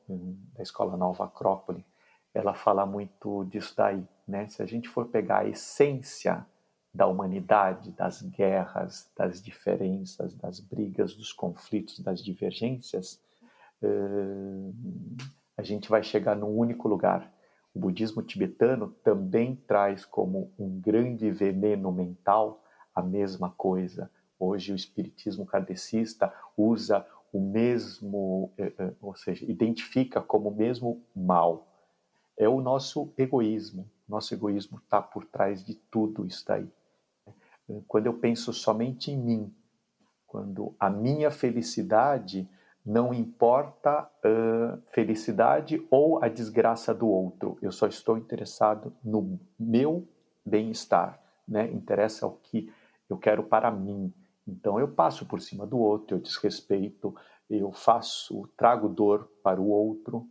[0.53, 1.85] da Escola Nova Acrópole,
[2.33, 4.47] ela fala muito disso daí, né?
[4.49, 6.45] Se a gente for pegar a essência
[6.93, 13.21] da humanidade, das guerras, das diferenças, das brigas, dos conflitos, das divergências,
[15.57, 17.31] a gente vai chegar num único lugar.
[17.73, 24.09] O budismo tibetano também traz como um grande veneno mental a mesma coisa.
[24.39, 31.03] Hoje o espiritismo kardecista usa o mesmo, eh, eh, ou seja, identifica como o mesmo
[31.13, 31.67] mal.
[32.37, 33.89] É o nosso egoísmo.
[34.07, 36.69] Nosso egoísmo está por trás de tudo isso daí.
[37.87, 39.53] Quando eu penso somente em mim,
[40.25, 42.47] quando a minha felicidade
[42.85, 50.07] não importa a felicidade ou a desgraça do outro, eu só estou interessado no meu
[50.45, 51.71] bem-estar, né?
[51.71, 52.71] Interessa o que
[53.09, 54.13] eu quero para mim.
[54.47, 57.15] Então eu passo por cima do outro, eu desrespeito,
[57.49, 60.27] eu faço, trago dor para o outro,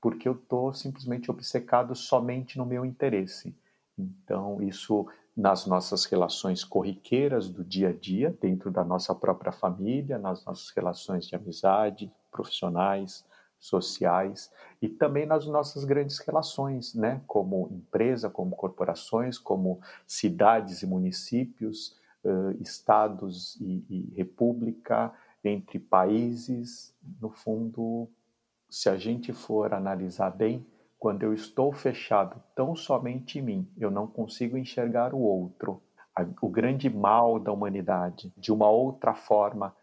[0.00, 3.56] porque eu estou simplesmente obcecado somente no meu interesse.
[3.98, 5.06] Então isso
[5.36, 10.70] nas nossas relações corriqueiras do dia a dia, dentro da nossa própria família, nas nossas
[10.70, 13.24] relações de amizade, profissionais,
[13.58, 20.86] sociais e também nas nossas grandes relações, né, como empresa, como corporações, como cidades e
[20.86, 26.94] municípios, uh, estados e, e república, entre países.
[27.20, 28.08] No fundo,
[28.68, 30.66] se a gente for analisar bem,
[31.04, 35.82] quando eu estou fechado tão somente em mim, eu não consigo enxergar o outro.
[36.40, 39.76] O grande mal da humanidade, de uma outra forma,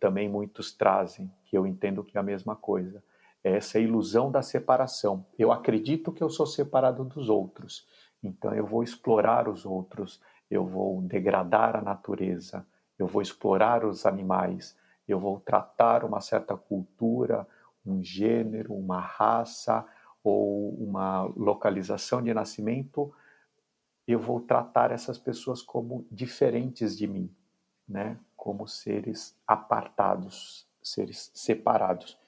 [0.00, 3.04] também muitos trazem, que eu entendo que é a mesma coisa.
[3.44, 5.26] É essa ilusão da separação.
[5.38, 7.86] Eu acredito que eu sou separado dos outros,
[8.22, 10.18] então eu vou explorar os outros,
[10.50, 12.66] eu vou degradar a natureza,
[12.98, 14.74] eu vou explorar os animais,
[15.06, 17.46] eu vou tratar uma certa cultura,
[17.84, 19.84] um gênero, uma raça
[20.24, 23.14] ou uma localização de nascimento,
[24.08, 27.30] eu vou tratar essas pessoas como diferentes de mim,
[27.86, 28.18] né?
[28.34, 32.18] Como seres apartados, seres separados.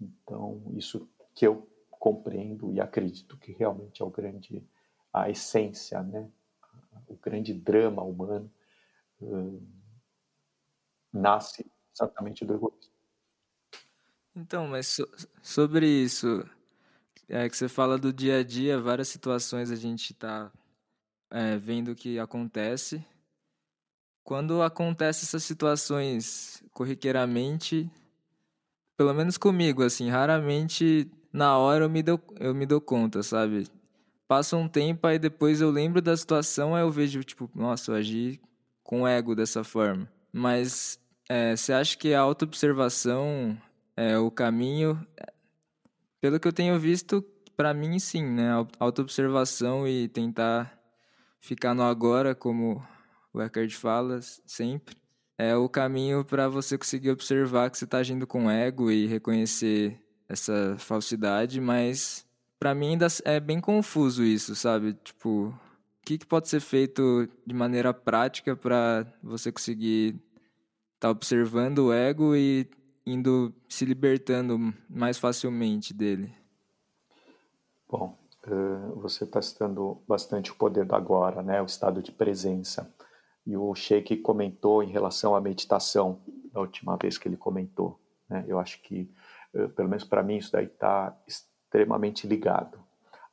[0.00, 4.62] Então, isso que eu compreendo e acredito que realmente é o grande
[5.12, 6.30] a essência, né?
[7.06, 8.52] O grande drama humano
[9.22, 9.62] uh,
[11.10, 12.92] nasce exatamente do egoísmo.
[14.36, 15.08] Então, mas so,
[15.42, 16.48] sobre isso,
[17.28, 20.50] é que você fala do dia a dia, várias situações a gente está
[21.30, 23.04] é, vendo que acontece.
[24.24, 27.90] Quando acontece essas situações corriqueiramente,
[28.96, 33.66] pelo menos comigo, assim, raramente na hora eu me dou, eu me dou conta, sabe?
[34.26, 37.96] Passa um tempo, aí depois eu lembro da situação, aí eu vejo, tipo, nossa, eu
[37.96, 38.40] agi
[38.82, 40.10] com ego dessa forma.
[40.32, 43.56] Mas é, você acha que a autoobservação
[43.96, 45.06] é o caminho?
[46.20, 47.22] Pelo que eu tenho visto,
[47.56, 48.50] para mim sim, né?
[48.78, 50.78] Autoobservação e tentar
[51.40, 52.84] ficar no agora, como
[53.32, 54.96] o Eckhart fala sempre,
[55.36, 60.00] é o caminho para você conseguir observar que você está agindo com ego e reconhecer
[60.28, 62.26] essa falsidade, mas
[62.58, 64.94] para mim ainda é bem confuso isso, sabe?
[64.94, 65.54] Tipo, o
[66.04, 70.16] que, que pode ser feito de maneira prática para você conseguir
[70.98, 72.68] tá observando o ego e
[73.08, 76.32] indo se libertando mais facilmente dele?
[77.88, 81.62] Bom, uh, você está citando bastante o poder do agora, né?
[81.62, 82.92] O estado de presença.
[83.46, 86.20] E o Sheik comentou em relação à meditação,
[86.52, 87.98] na última vez que ele comentou.
[88.28, 88.44] Né?
[88.46, 89.10] Eu acho que,
[89.54, 92.78] uh, pelo menos para mim, isso daí está extremamente ligado.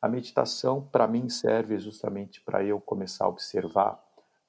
[0.01, 4.01] A meditação, para mim, serve justamente para eu começar a observar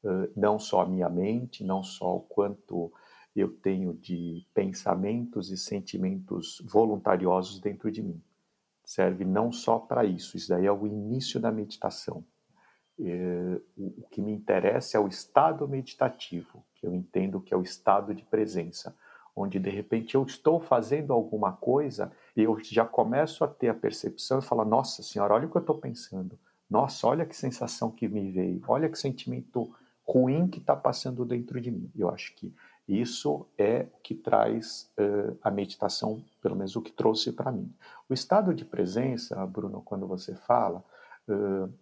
[0.04, 2.92] uh, não só a minha mente, não só o quanto
[3.40, 8.22] eu tenho de pensamentos e sentimentos voluntariosos dentro de mim.
[8.85, 12.25] Serve não só para isso, isso daí é o início da meditação.
[12.99, 17.62] É, o que me interessa é o estado meditativo, que eu entendo que é o
[17.62, 18.96] estado de presença,
[19.35, 23.75] onde de repente eu estou fazendo alguma coisa e eu já começo a ter a
[23.75, 26.38] percepção e falar: Nossa Senhora, olha o que eu estou pensando.
[26.70, 28.62] Nossa, olha que sensação que me veio.
[28.66, 29.70] Olha que sentimento
[30.07, 31.90] ruim que está passando dentro de mim.
[31.94, 32.55] Eu acho que
[32.88, 37.72] isso é o que traz uh, a meditação, pelo menos o que trouxe para mim.
[38.09, 40.85] O estado de presença, Bruno, quando você fala,
[41.29, 41.72] uh,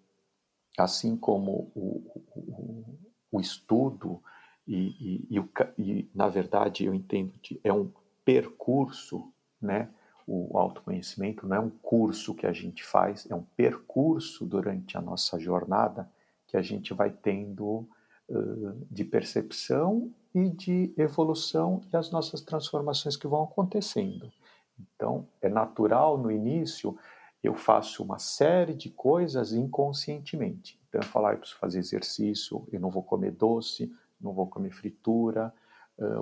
[0.79, 2.99] assim como o, o,
[3.33, 4.23] o estudo,
[4.67, 7.93] e, e, e, e, na verdade eu entendo que é um
[8.25, 9.91] percurso, né?
[10.27, 15.03] O autoconhecimento não é um curso que a gente faz, é um percurso durante a
[15.03, 16.11] nossa jornada
[16.47, 17.87] que a gente vai tendo
[18.31, 24.33] uh, de percepção e de evolução e as nossas transformações que vão acontecendo.
[24.79, 26.97] Então, é natural no início
[27.43, 30.81] eu faço uma série de coisas inconscientemente.
[30.89, 34.47] Então, eu falar, ah, eu preciso fazer exercício, eu não vou comer doce, não vou
[34.47, 35.53] comer fritura,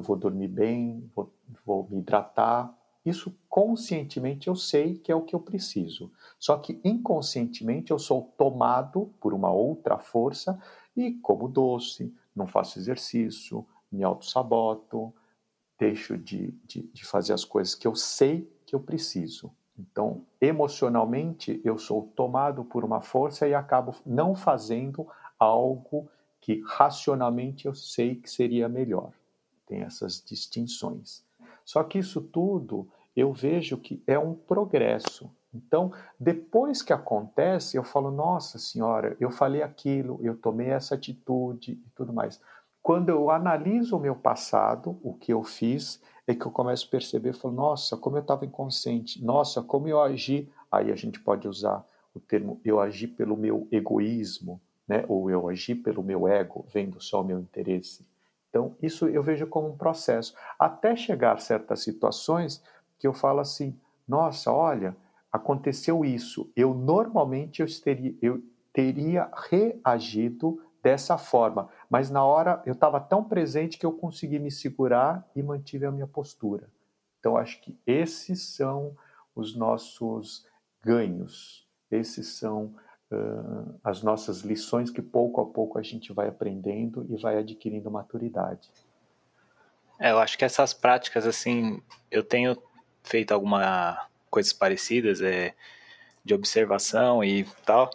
[0.03, 1.33] vou dormir bem, vou,
[1.65, 2.77] vou me hidratar.
[3.05, 6.13] Isso conscientemente eu sei que é o que eu preciso.
[6.39, 10.61] Só que inconscientemente eu sou tomado por uma outra força
[10.97, 15.13] e como doce, não faço exercício, me auto-saboto,
[15.79, 19.53] deixo de, de, de fazer as coisas que eu sei que eu preciso.
[19.79, 25.07] Então, emocionalmente, eu sou tomado por uma força e acabo não fazendo
[25.39, 26.09] algo
[26.41, 29.13] que racionalmente eu sei que seria melhor.
[29.67, 31.25] Tem essas distinções.
[31.65, 35.31] Só que isso tudo eu vejo que é um progresso.
[35.55, 41.73] Então, depois que acontece, eu falo: Nossa Senhora, eu falei aquilo, eu tomei essa atitude
[41.73, 42.41] e tudo mais.
[42.83, 46.91] Quando eu analiso o meu passado, o que eu fiz, é que eu começo a
[46.91, 50.51] perceber, falo, nossa, como eu estava inconsciente, nossa, como eu agi.
[50.71, 55.05] Aí a gente pode usar o termo eu agi pelo meu egoísmo, né?
[55.09, 58.07] ou eu agi pelo meu ego, vendo só o meu interesse.
[58.51, 60.35] Então, isso eu vejo como um processo.
[60.59, 62.63] Até chegar a certas situações
[62.99, 64.97] que eu falo assim, nossa, olha,
[65.31, 66.51] aconteceu isso.
[66.55, 73.23] Eu normalmente eu teria, eu teria reagido dessa forma, mas na hora eu estava tão
[73.23, 76.71] presente que eu consegui me segurar e mantive a minha postura.
[77.21, 78.97] Então, acho que esses são
[79.35, 80.47] os nossos
[80.83, 82.75] ganhos, esses são
[83.11, 87.91] uh, as nossas lições que pouco a pouco a gente vai aprendendo e vai adquirindo
[87.91, 88.71] maturidade.
[90.01, 92.57] É, eu acho que essas práticas, assim, eu tenho
[93.03, 95.55] feito alguma coisas parecidas, é,
[96.25, 97.91] de observação e tal.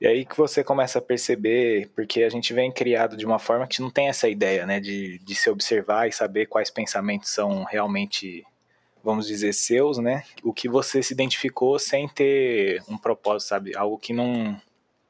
[0.00, 3.66] E aí que você começa a perceber, porque a gente vem criado de uma forma
[3.66, 7.64] que não tem essa ideia, né, de, de se observar e saber quais pensamentos são
[7.64, 8.46] realmente,
[9.02, 10.22] vamos dizer, seus, né?
[10.44, 13.76] O que você se identificou sem ter um propósito, sabe?
[13.76, 14.60] Algo que não,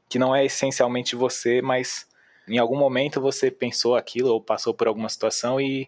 [0.09, 2.09] que não é essencialmente você, mas
[2.49, 5.87] em algum momento você pensou aquilo ou passou por alguma situação e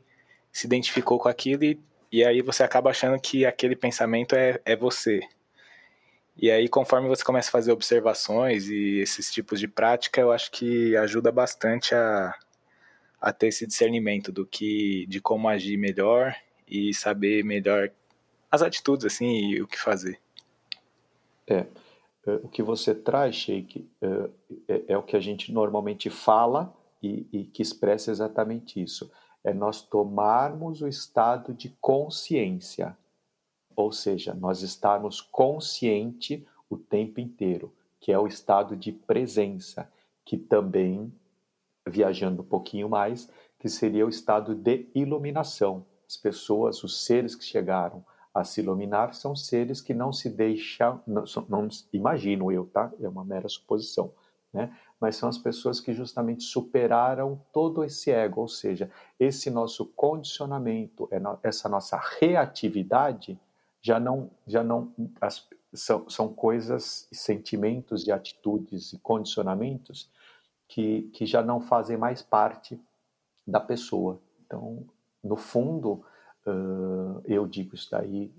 [0.53, 1.81] se identificou com aquilo e,
[2.13, 5.21] e aí você acaba achando que aquele pensamento é, é você.
[6.43, 10.51] E aí, conforme você começa a fazer observações e esses tipos de prática, eu acho
[10.51, 12.35] que ajuda bastante a,
[13.21, 16.35] a ter esse discernimento do que, de como agir melhor
[16.67, 17.91] e saber melhor
[18.51, 20.19] as atitudes assim e o que fazer.
[21.47, 21.67] É,
[22.27, 24.31] é o que você traz, Sheik, é,
[24.67, 29.13] é, é, o que a gente normalmente fala e, e que expressa exatamente isso.
[29.45, 32.97] É nós tomarmos o estado de consciência
[33.81, 39.91] ou seja, nós estarmos consciente o tempo inteiro, que é o estado de presença,
[40.25, 41.13] que também,
[41.87, 43.29] viajando um pouquinho mais,
[43.59, 45.85] que seria o estado de iluminação.
[46.07, 51.01] As pessoas, os seres que chegaram a se iluminar são seres que não se deixam,
[51.07, 52.93] não, não imagino eu, tá?
[53.01, 54.13] É uma mera suposição,
[54.53, 54.75] né?
[55.01, 61.09] Mas são as pessoas que justamente superaram todo esse ego, ou seja, esse nosso condicionamento,
[61.11, 63.39] é essa nossa reatividade,
[63.81, 70.11] já não, já não as, são, são coisas, sentimentos e atitudes e condicionamentos
[70.69, 72.81] que, que já não fazem mais parte
[73.47, 74.21] da pessoa.
[74.45, 74.85] Então,
[75.23, 76.05] no fundo,
[76.47, 78.33] uh, eu digo isso daí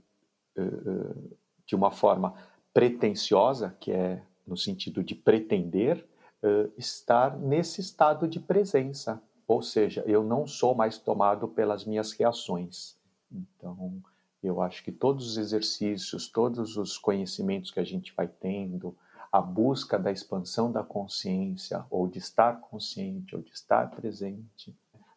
[0.58, 2.34] uh, de uma forma
[2.74, 6.06] pretensiosa, que é no sentido de pretender
[6.44, 12.14] uh, estar nesse estado de presença, ou seja, eu não sou mais tomado pelas minhas
[12.14, 12.96] reações.
[13.32, 14.02] Então,
[14.48, 18.96] eu acho que todos os exercícios, todos os conhecimentos que a gente vai tendo,
[19.32, 24.76] a busca da expansão da consciência, ou de estar consciente, ou de estar presente,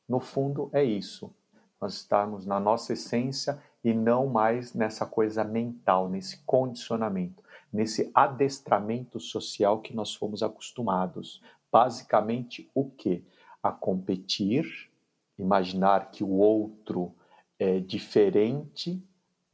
[0.09, 1.35] no fundo é isso.
[1.81, 9.19] Nós estarmos na nossa essência e não mais nessa coisa mental, nesse condicionamento, nesse adestramento
[9.19, 11.43] social que nós fomos acostumados.
[11.73, 13.25] Basicamente, o que?
[13.63, 14.91] A competir,
[15.39, 17.13] imaginar que o outro
[17.59, 19.03] é diferente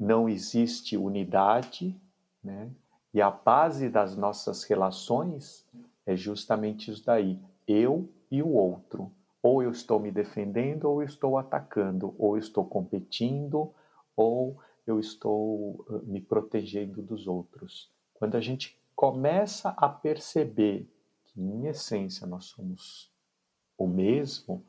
[0.01, 1.94] não existe unidade,
[2.42, 2.70] né?
[3.12, 5.68] E a base das nossas relações
[6.07, 7.38] é justamente isso daí,
[7.68, 9.12] eu e o outro.
[9.42, 13.74] Ou eu estou me defendendo, ou eu estou atacando, ou eu estou competindo,
[14.16, 17.90] ou eu estou me protegendo dos outros.
[18.14, 20.88] Quando a gente começa a perceber
[21.24, 23.11] que, em essência, nós somos
[23.76, 24.64] o mesmo,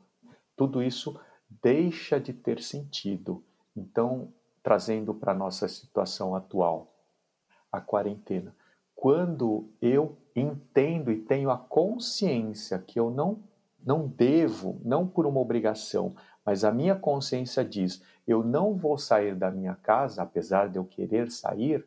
[0.56, 1.18] tudo isso
[1.62, 3.44] deixa de ter sentido.
[3.76, 4.32] Então,
[4.62, 6.94] trazendo para a nossa situação atual,
[7.70, 8.54] a quarentena.
[8.94, 13.42] Quando eu entendo e tenho a consciência que eu não,
[13.84, 19.34] não devo, não por uma obrigação, mas a minha consciência diz: eu não vou sair
[19.34, 21.84] da minha casa, apesar de eu querer sair,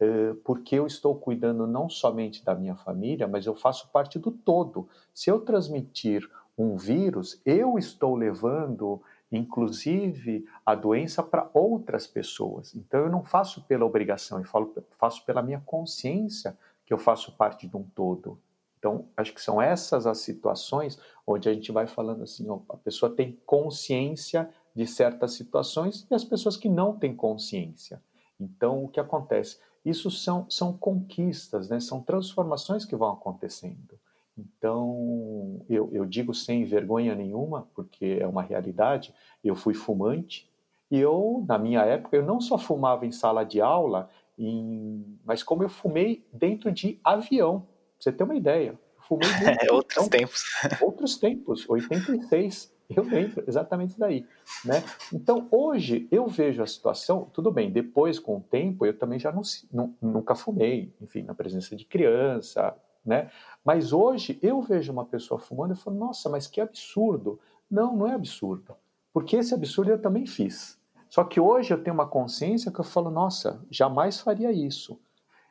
[0.00, 4.30] eh, porque eu estou cuidando não somente da minha família, mas eu faço parte do
[4.30, 4.88] todo.
[5.12, 9.02] Se eu transmitir um vírus, eu estou levando
[9.36, 12.74] inclusive a doença para outras pessoas.
[12.74, 17.32] Então eu não faço pela obrigação, eu falo, faço pela minha consciência que eu faço
[17.36, 18.38] parte de um todo.
[18.78, 22.76] Então acho que são essas as situações onde a gente vai falando assim, ó, a
[22.76, 28.02] pessoa tem consciência de certas situações e as pessoas que não têm consciência.
[28.38, 29.58] Então o que acontece?
[29.84, 31.78] Isso são, são conquistas, né?
[31.78, 33.98] são transformações que vão acontecendo.
[34.36, 40.50] Então, eu, eu digo sem vergonha nenhuma, porque é uma realidade, eu fui fumante,
[40.90, 45.18] e eu, na minha época, eu não só fumava em sala de aula, em...
[45.24, 47.68] mas como eu fumei dentro de avião, pra
[47.98, 48.78] você ter uma ideia.
[49.08, 50.44] Fumei dentro, é, outros tempos.
[50.80, 54.26] Outros tempos, 86, eu lembro exatamente isso daí,
[54.64, 54.82] né?
[55.12, 59.32] Então, hoje, eu vejo a situação, tudo bem, depois, com o tempo, eu também já
[59.32, 63.30] não, não, nunca fumei, enfim, na presença de criança, né?
[63.64, 67.38] Mas hoje eu vejo uma pessoa fumando e falo, nossa, mas que absurdo.
[67.70, 68.74] Não, não é absurdo.
[69.12, 70.78] Porque esse absurdo eu também fiz.
[71.08, 74.98] Só que hoje eu tenho uma consciência que eu falo, nossa, jamais faria isso.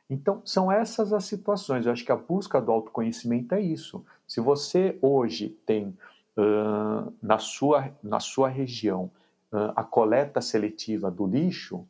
[0.08, 1.86] Então, são essas as situações.
[1.86, 4.04] Eu acho que a busca do autoconhecimento é isso.
[4.26, 5.96] Se você hoje tem
[6.36, 9.10] uh, na, sua, na sua região
[9.50, 11.86] uh, a coleta seletiva do lixo,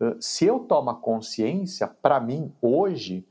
[0.00, 3.26] uh, se eu tomo consciência, para mim, hoje,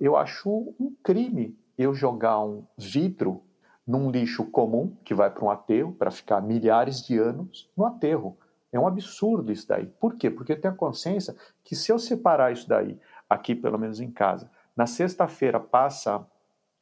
[0.00, 3.42] eu acho um crime eu jogar um vidro
[3.86, 8.36] num lixo comum, que vai para um aterro, para ficar milhares de anos no aterro.
[8.72, 9.86] É um absurdo isso daí.
[9.86, 10.28] Por quê?
[10.28, 14.10] Porque eu tenho a consciência que se eu separar isso daí, aqui pelo menos em
[14.10, 16.26] casa, na sexta-feira passa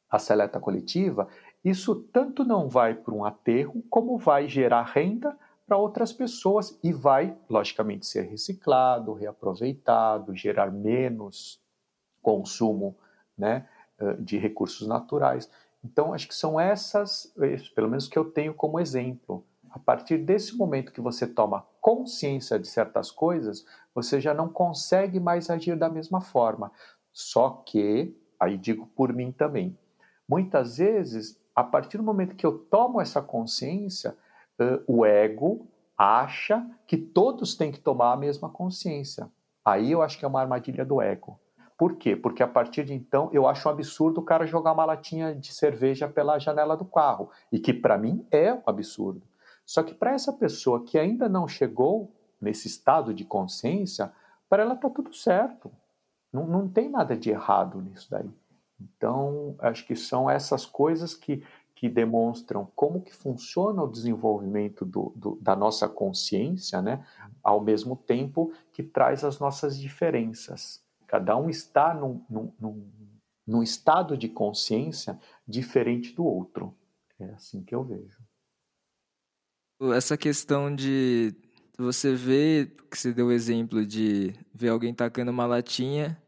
[0.09, 1.27] a seleta coletiva,
[1.63, 5.37] isso tanto não vai para um aterro, como vai gerar renda
[5.67, 11.59] para outras pessoas e vai, logicamente, ser reciclado, reaproveitado, gerar menos
[12.25, 12.97] consumo
[13.37, 13.67] né,
[14.19, 15.47] de recursos naturais.
[15.83, 17.31] Então, acho que são essas,
[17.75, 19.45] pelo menos que eu tenho como exemplo.
[19.69, 23.63] A partir desse momento que você toma consciência de certas coisas,
[23.93, 26.71] você já não consegue mais agir da mesma forma.
[27.13, 29.77] Só que, aí digo por mim também,
[30.27, 34.17] muitas vezes, a partir do momento que eu tomo essa consciência,
[34.87, 39.29] o ego acha que todos têm que tomar a mesma consciência.
[39.63, 41.39] Aí eu acho que é uma armadilha do ego.
[41.77, 42.15] Por quê?
[42.15, 45.53] Porque a partir de então eu acho um absurdo o cara jogar uma latinha de
[45.53, 47.29] cerveja pela janela do carro.
[47.51, 49.21] E que para mim é um absurdo.
[49.65, 54.13] Só que para essa pessoa que ainda não chegou nesse estado de consciência,
[54.47, 55.71] para ela está tudo certo.
[56.31, 58.29] Não, não tem nada de errado nisso daí.
[58.79, 65.13] Então, acho que são essas coisas que, que demonstram como que funciona o desenvolvimento do,
[65.15, 67.05] do, da nossa consciência, né?
[67.41, 70.84] ao mesmo tempo que traz as nossas diferenças.
[71.07, 72.91] Cada um está num, num, num,
[73.45, 76.75] num estado de consciência diferente do outro.
[77.19, 78.17] É assim que eu vejo.
[79.93, 81.35] Essa questão de
[81.77, 86.21] você ver, que você deu o exemplo de ver alguém tacando uma latinha,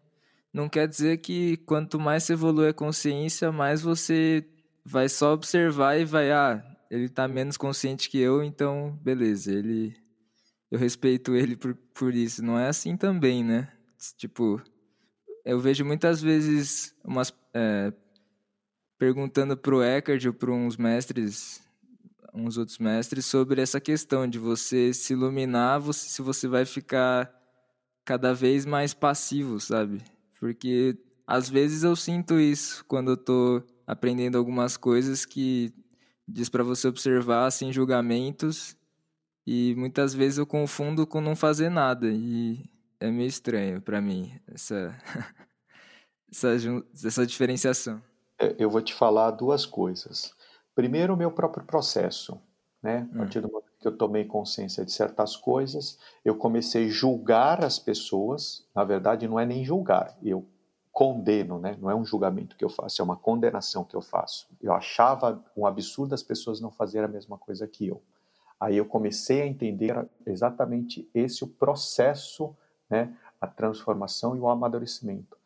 [0.53, 4.45] não quer dizer que quanto mais você evolui a consciência, mais você
[4.83, 9.95] vai só observar e vai, ah, ele tá menos consciente que eu, então beleza, ele
[10.69, 12.43] eu respeito ele por, por isso.
[12.43, 13.71] Não é assim também, né?
[14.17, 14.61] Tipo,
[15.43, 17.91] eu vejo muitas vezes umas é,
[18.97, 21.61] perguntando pro Eckhart ou para uns mestres,
[22.33, 27.33] uns outros mestres sobre essa questão de você se iluminar, você, se você vai ficar
[28.03, 30.01] cada vez mais passivo, sabe?
[30.39, 35.73] Porque às vezes eu sinto isso quando eu tô aprendendo algumas coisas que
[36.27, 38.75] diz para você observar sem julgamentos
[39.45, 42.63] e muitas vezes eu confundo com não fazer nada e
[42.99, 44.95] é meio estranho para mim essa,
[46.31, 46.49] essa,
[47.05, 48.01] essa diferenciação.
[48.39, 50.33] É, eu vou te falar duas coisas.
[50.75, 52.39] Primeiro, o meu próprio processo.
[52.81, 53.07] Né?
[53.11, 53.17] A hum.
[53.19, 57.79] partir do momento que eu tomei consciência de certas coisas, eu comecei a julgar as
[57.79, 58.65] pessoas.
[58.75, 60.45] Na verdade, não é nem julgar, eu
[60.91, 61.77] condeno, né?
[61.79, 64.47] não é um julgamento que eu faço, é uma condenação que eu faço.
[64.59, 68.01] Eu achava um absurdo as pessoas não fazerem a mesma coisa que eu.
[68.59, 72.55] Aí eu comecei a entender exatamente esse o processo
[72.89, 75.37] né, a transformação e o amadurecimento.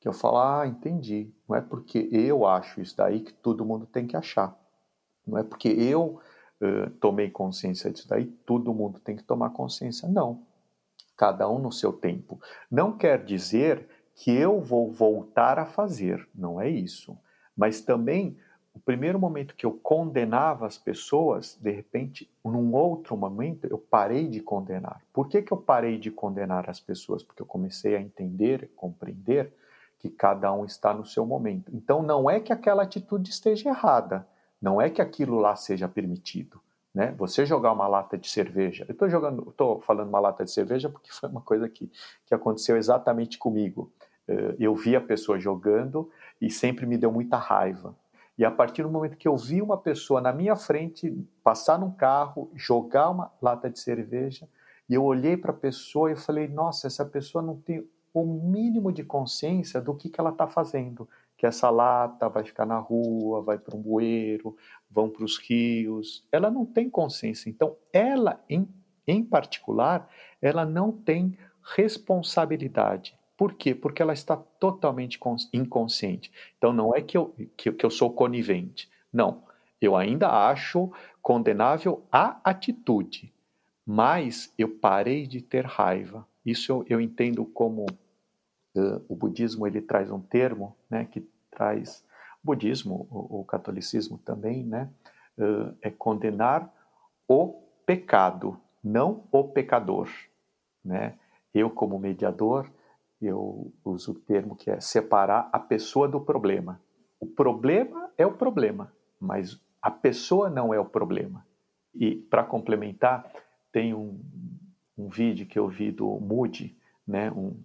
[0.00, 1.32] Que eu falo, ah, entendi.
[1.48, 4.56] Não é porque eu acho isso daí que todo mundo tem que achar.
[5.26, 6.20] Não é porque eu
[6.60, 10.08] uh, tomei consciência disso daí, todo mundo tem que tomar consciência.
[10.08, 10.46] Não.
[11.16, 12.40] Cada um no seu tempo.
[12.70, 16.28] Não quer dizer que eu vou voltar a fazer.
[16.34, 17.18] Não é isso.
[17.56, 18.38] Mas também
[18.76, 24.28] o primeiro momento que eu condenava as pessoas, de repente, num outro momento, eu parei
[24.28, 25.00] de condenar.
[25.14, 27.22] Por que, que eu parei de condenar as pessoas?
[27.22, 29.50] Porque eu comecei a entender, compreender
[29.98, 31.74] que cada um está no seu momento.
[31.74, 34.28] Então, não é que aquela atitude esteja errada,
[34.60, 36.60] não é que aquilo lá seja permitido.
[36.94, 37.14] Né?
[37.16, 40.90] Você jogar uma lata de cerveja, eu estou jogando, estou falando uma lata de cerveja
[40.90, 41.90] porque foi uma coisa que,
[42.26, 43.90] que aconteceu exatamente comigo.
[44.28, 46.10] Eh, eu vi a pessoa jogando
[46.40, 47.94] e sempre me deu muita raiva
[48.38, 51.10] e a partir do momento que eu vi uma pessoa na minha frente
[51.42, 54.48] passar num carro, jogar uma lata de cerveja,
[54.88, 58.92] e eu olhei para a pessoa e falei: nossa, essa pessoa não tem o mínimo
[58.92, 61.08] de consciência do que, que ela está fazendo.
[61.36, 64.56] Que essa lata vai ficar na rua, vai para um bueiro,
[64.90, 66.26] vão para os rios.
[66.32, 67.50] Ela não tem consciência.
[67.50, 68.66] Então, ela, em,
[69.06, 70.08] em particular,
[70.40, 73.18] ela não tem responsabilidade.
[73.36, 73.74] Por quê?
[73.74, 75.20] Porque ela está totalmente
[75.52, 76.32] inconsciente.
[76.56, 78.90] Então não é que eu, que, que eu sou conivente.
[79.12, 79.44] Não.
[79.80, 83.32] Eu ainda acho condenável a atitude,
[83.84, 86.26] mas eu parei de ter raiva.
[86.44, 92.04] Isso eu, eu entendo como uh, o budismo ele traz um termo, né, que traz
[92.42, 94.88] budismo, o, o catolicismo também, né,
[95.36, 96.72] uh, é condenar
[97.28, 100.08] o pecado, não o pecador,
[100.84, 101.14] né?
[101.52, 102.70] Eu como mediador
[103.20, 106.80] eu uso o termo que é separar a pessoa do problema.
[107.18, 111.46] O problema é o problema, mas A pessoa não é o problema.
[111.94, 113.30] E, para complementar,
[113.70, 114.20] tem um,
[114.98, 117.56] um vídeo que eu vi do Moody, né, um,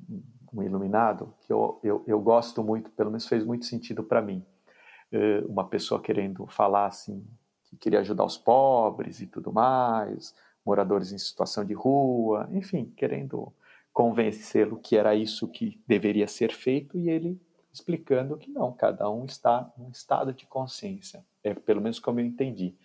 [0.53, 4.45] um iluminado, que eu, eu, eu, gosto muito, pelo menos fez muito sentido para mim.
[5.11, 7.25] Uh, uma pessoa querendo falar assim,
[7.63, 13.51] que queria ajudar os pobres e tudo mais, moradores em situação de rua, enfim, querendo
[13.93, 17.39] convencê-lo que era isso que deveria ser feito e ele
[17.73, 22.25] explicando que não, cada um está num estado de consciência, é pelo menos como eu
[22.25, 22.75] entendi.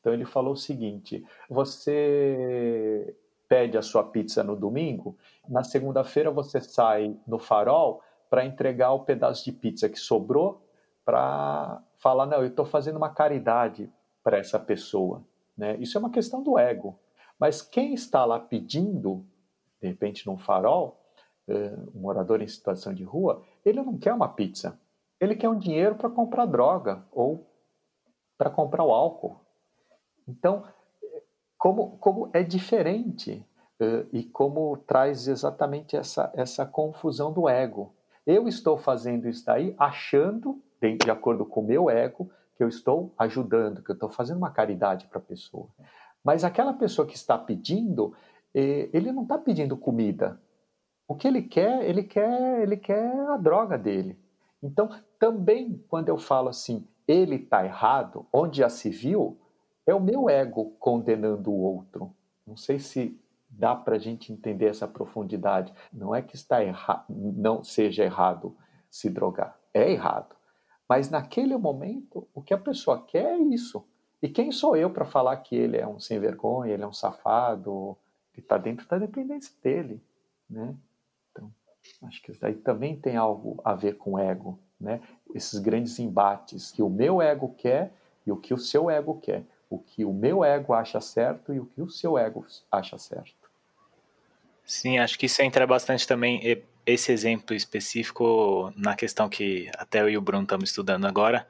[0.00, 3.16] Então ele falou o seguinte: você
[3.48, 5.16] pede a sua pizza no domingo,
[5.48, 10.64] na segunda-feira você sai no farol para entregar o pedaço de pizza que sobrou
[11.04, 13.90] para falar, não, eu estou fazendo uma caridade
[14.22, 15.24] para essa pessoa.
[15.56, 15.76] Né?
[15.78, 16.98] Isso é uma questão do ego.
[17.38, 19.24] Mas quem está lá pedindo,
[19.86, 21.00] de repente num farol,
[21.48, 24.78] eh, um morador em situação de rua, ele não quer uma pizza.
[25.20, 27.46] Ele quer um dinheiro para comprar droga ou
[28.36, 29.40] para comprar o álcool.
[30.28, 30.64] Então,
[31.56, 33.46] como, como é diferente
[33.80, 37.94] uh, e como traz exatamente essa, essa confusão do ego.
[38.26, 42.68] Eu estou fazendo isso daí achando, de, de acordo com o meu ego, que eu
[42.68, 45.68] estou ajudando, que eu estou fazendo uma caridade para a pessoa.
[46.26, 50.40] Mas aquela pessoa que está pedindo, eh, ele não está pedindo comida.
[51.06, 54.18] O que ele quer, ele quer, ele quer a droga dele.
[54.62, 54.88] Então,
[55.18, 59.38] também quando eu falo assim, ele está errado, onde já se viu,
[59.86, 62.12] é o meu ego condenando o outro.
[62.46, 65.72] Não sei se dá para a gente entender essa profundidade.
[65.92, 68.56] Não é que está erra não seja errado
[68.90, 70.34] se drogar, é errado.
[70.88, 73.86] Mas naquele momento, o que a pessoa quer é isso.
[74.22, 76.92] E quem sou eu para falar que ele é um sem vergonha, ele é um
[76.92, 77.96] safado,
[78.36, 80.00] que está dentro da dependência dele,
[80.48, 80.76] né?
[81.32, 81.50] Então,
[82.04, 85.00] acho que isso daí também tem algo a ver com ego, né?
[85.34, 87.92] Esses grandes embates que o meu ego quer
[88.24, 91.58] e o que o seu ego quer o que o meu ego acha certo e
[91.58, 93.34] o que o seu ego acha certo.
[94.64, 100.08] Sim, acho que isso entra bastante também, esse exemplo específico, na questão que até eu
[100.08, 101.46] e o Bruno estamos estudando agora,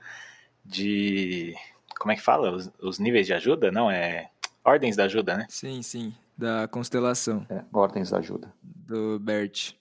[0.64, 1.54] de.
[1.98, 2.50] Como é que fala?
[2.50, 3.70] Os, os níveis de ajuda?
[3.70, 4.30] Não, é.
[4.62, 5.46] Ordens da ajuda, né?
[5.48, 6.14] Sim, sim.
[6.36, 7.46] Da constelação.
[7.48, 8.52] É, ordens da ajuda.
[8.62, 9.74] Do Bert.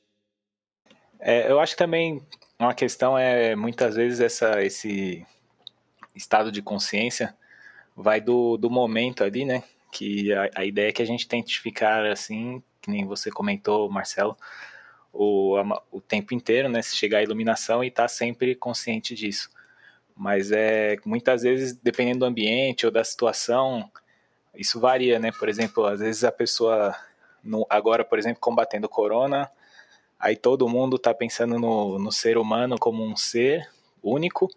[1.19, 2.25] É, eu acho que também
[2.57, 5.25] uma questão é muitas vezes essa, esse
[6.15, 7.35] estado de consciência
[7.95, 9.63] vai do, do momento ali, né?
[9.91, 13.89] Que a, a ideia é que a gente tente ficar assim, que nem você comentou,
[13.89, 14.37] Marcelo,
[15.11, 16.81] o, a, o tempo inteiro, né?
[16.81, 19.49] Se chegar a iluminação e estar tá sempre consciente disso.
[20.15, 23.89] Mas é muitas vezes, dependendo do ambiente ou da situação,
[24.57, 25.31] isso varia, né?
[25.31, 26.95] Por exemplo, às vezes a pessoa,
[27.43, 29.49] no, agora, por exemplo, combatendo o corona,
[30.19, 33.69] aí todo mundo está pensando no, no ser humano como um ser
[34.01, 34.49] único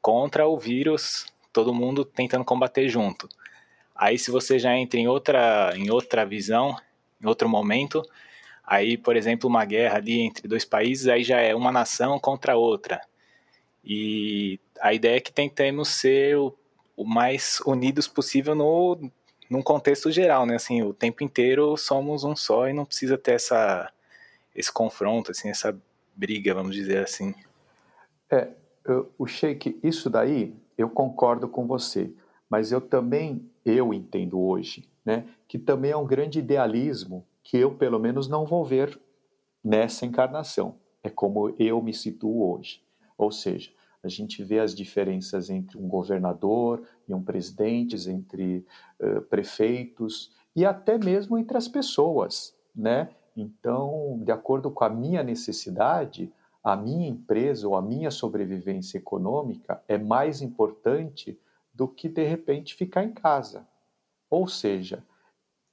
[0.00, 3.28] contra o vírus todo mundo tentando combater junto.
[3.94, 6.76] Aí se você já entra em outra, em outra visão,
[7.18, 8.02] em outro momento,
[8.62, 12.56] aí, por exemplo, uma guerra ali entre dois países, aí já é uma nação contra
[12.56, 13.00] outra.
[13.82, 16.54] E a ideia é que tentemos ser o,
[16.94, 19.10] o mais unidos possível no,
[19.48, 20.56] num contexto geral, né?
[20.56, 23.92] Assim, o tempo inteiro somos um só e não precisa ter essa,
[24.54, 25.76] esse confronto, assim, essa
[26.14, 27.34] briga, vamos dizer assim.
[28.30, 28.48] É,
[29.18, 32.10] o Sheik, isso daí eu concordo com você,
[32.48, 37.74] mas eu também eu entendo hoje, né, que também é um grande idealismo que eu
[37.74, 38.98] pelo menos não vou ver
[39.62, 40.76] nessa encarnação.
[41.02, 42.82] É como eu me situo hoje.
[43.16, 43.70] Ou seja,
[44.02, 48.64] a gente vê as diferenças entre um governador e um presidente, entre
[49.00, 53.10] uh, prefeitos e até mesmo entre as pessoas, né?
[53.36, 56.32] Então, de acordo com a minha necessidade,
[56.64, 61.38] a minha empresa ou a minha sobrevivência econômica é mais importante
[61.72, 63.68] do que de repente ficar em casa.
[64.30, 65.04] Ou seja,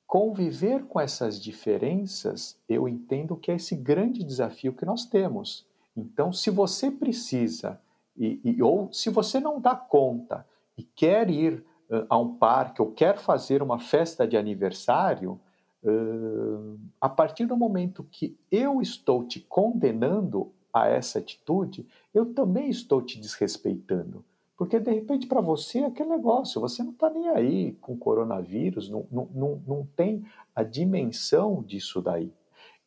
[0.06, 5.66] conviver com essas diferenças, eu entendo que é esse grande desafio que nós temos.
[5.96, 7.80] Então, se você precisa,
[8.18, 10.46] e, e ou se você não dá conta
[10.78, 15.40] e quer ir uh, a um parque ou quer fazer uma festa de aniversário,
[15.84, 22.68] uh, a partir do momento que eu estou te condenando, a essa atitude, eu também
[22.68, 24.26] estou te desrespeitando.
[24.58, 28.90] Porque de repente para você é aquele negócio, você não está nem aí com coronavírus,
[28.90, 32.34] não, não, não, não tem a dimensão disso daí.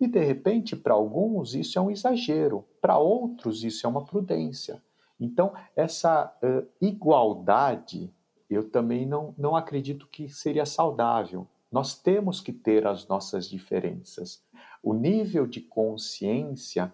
[0.00, 4.82] E de repente para alguns isso é um exagero, para outros isso é uma prudência.
[5.18, 8.12] Então essa uh, igualdade
[8.48, 11.48] eu também não, não acredito que seria saudável.
[11.70, 14.44] Nós temos que ter as nossas diferenças.
[14.82, 16.92] O nível de consciência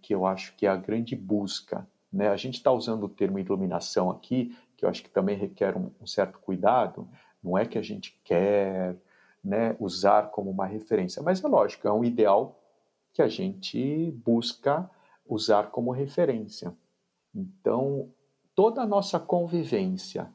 [0.00, 1.86] que eu acho que é a grande busca.
[2.12, 2.28] Né?
[2.28, 5.90] A gente está usando o termo iluminação aqui, que eu acho que também requer um,
[6.00, 7.08] um certo cuidado,
[7.42, 8.96] não é que a gente quer
[9.42, 12.60] né, usar como uma referência, mas é lógico, é um ideal
[13.12, 14.88] que a gente busca
[15.26, 16.74] usar como referência.
[17.34, 18.10] Então,
[18.54, 20.32] toda a nossa convivência,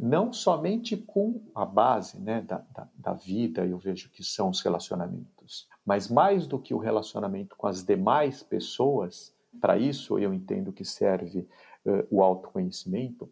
[0.00, 4.60] não somente com a base né, da, da, da vida, eu vejo que são os
[4.62, 10.72] relacionamentos, mas mais do que o relacionamento com as demais pessoas, para isso eu entendo
[10.72, 11.46] que serve
[12.10, 13.30] o autoconhecimento,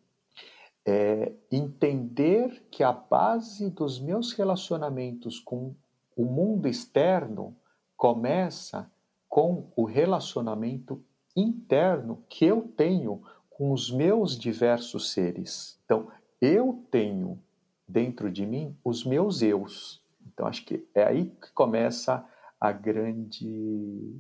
[0.87, 5.75] é entender que a base dos meus relacionamentos com
[6.17, 7.57] o mundo externo
[7.97, 8.91] começa
[9.29, 11.05] com o relacionamento
[11.41, 15.79] interno que eu tenho com os meus diversos seres.
[15.85, 16.09] Então,
[16.41, 17.39] eu tenho
[17.87, 20.03] dentro de mim os meus eus.
[20.27, 22.25] Então, acho que é aí que começa
[22.61, 24.17] a grande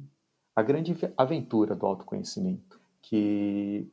[0.54, 3.88] a grande aventura do autoconhecimento, que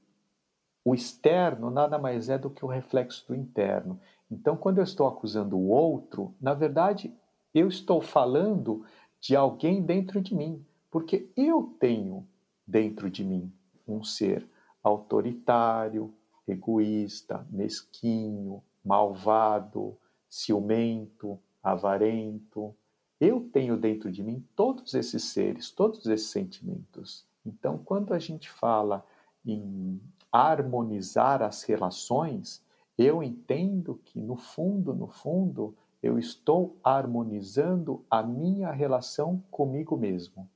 [0.84, 4.00] o externo nada mais é do que o reflexo do interno.
[4.32, 7.14] Então, quando eu estou acusando o outro, na verdade,
[7.54, 8.84] eu estou falando
[9.22, 12.28] de alguém dentro de mim, porque eu tenho
[12.66, 13.52] dentro de mim
[13.88, 14.48] um ser
[14.84, 16.14] autoritário,
[16.48, 19.98] egoísta, mesquinho, malvado,
[20.30, 22.76] ciumento, avarento.
[23.20, 27.26] Eu tenho dentro de mim todos esses seres, todos esses sentimentos.
[27.46, 29.06] Então, quando a gente fala
[29.46, 30.02] em
[30.32, 32.64] harmonizar as relações,
[32.98, 40.50] eu entendo que no fundo, no fundo, eu estou harmonizando a minha relação comigo mesmo.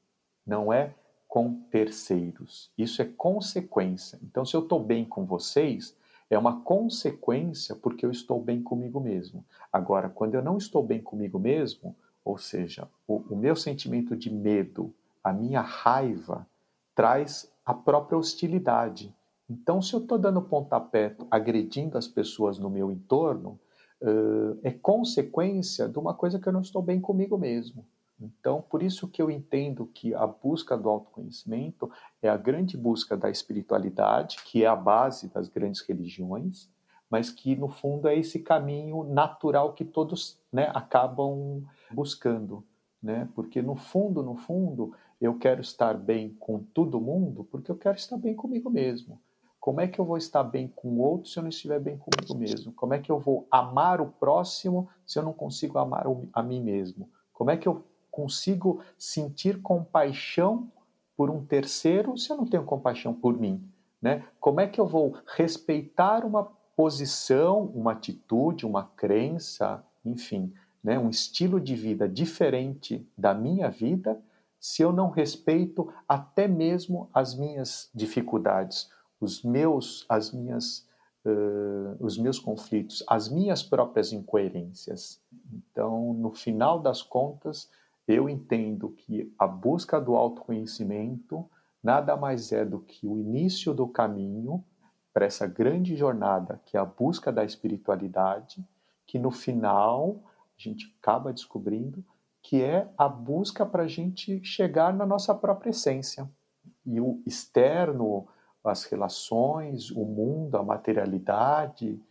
[0.45, 0.95] Não é
[1.29, 2.71] com terceiros.
[2.75, 4.19] Isso é consequência.
[4.23, 5.95] Então, se eu estou bem com vocês,
[6.27, 9.45] é uma consequência porque eu estou bem comigo mesmo.
[9.71, 14.33] Agora, quando eu não estou bem comigo mesmo, ou seja, o, o meu sentimento de
[14.33, 14.91] medo,
[15.23, 16.47] a minha raiva,
[16.95, 19.15] traz a própria hostilidade.
[19.47, 23.59] Então, se eu estou dando pontapé, agredindo as pessoas no meu entorno,
[24.01, 27.85] uh, é consequência de uma coisa que eu não estou bem comigo mesmo.
[28.19, 31.89] Então, por isso que eu entendo que a busca do autoconhecimento
[32.21, 36.69] é a grande busca da espiritualidade, que é a base das grandes religiões,
[37.09, 42.63] mas que no fundo é esse caminho natural que todos né, acabam buscando,
[43.01, 43.27] né?
[43.33, 47.97] Porque no fundo, no fundo, eu quero estar bem com todo mundo, porque eu quero
[47.97, 49.19] estar bem comigo mesmo.
[49.59, 51.97] Como é que eu vou estar bem com o outro se eu não estiver bem
[51.97, 52.71] comigo mesmo?
[52.73, 56.61] Como é que eu vou amar o próximo se eu não consigo amar a mim
[56.61, 57.09] mesmo?
[57.33, 60.71] Como é que eu consigo sentir compaixão
[61.15, 63.63] por um terceiro se eu não tenho compaixão por mim?
[64.01, 64.25] Né?
[64.39, 66.45] Como é que eu vou respeitar uma
[66.75, 70.53] posição, uma atitude, uma crença, enfim,
[70.83, 70.97] né?
[70.97, 74.21] um estilo de vida diferente da minha vida
[74.59, 78.89] se eu não respeito até mesmo as minhas dificuldades,
[79.19, 80.85] os meus, as minhas,
[81.25, 85.21] uh, os meus conflitos, as minhas próprias incoerências.
[85.53, 87.69] Então, no final das contas,
[88.09, 91.47] eu entendo que a busca do autoconhecimento
[91.81, 94.65] nada mais é do que o início do caminho
[95.13, 98.67] para essa grande jornada que é a busca da espiritualidade,
[99.05, 102.03] que no final a gente acaba descobrindo
[102.41, 106.27] que é a busca para a gente chegar na nossa própria essência.
[106.83, 108.27] E o externo,
[108.63, 112.01] as relações, o mundo, a materialidade,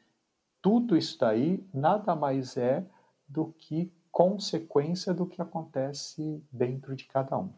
[0.62, 2.86] tudo isso daí nada mais é
[3.26, 7.50] do que consequência do que acontece dentro de cada um.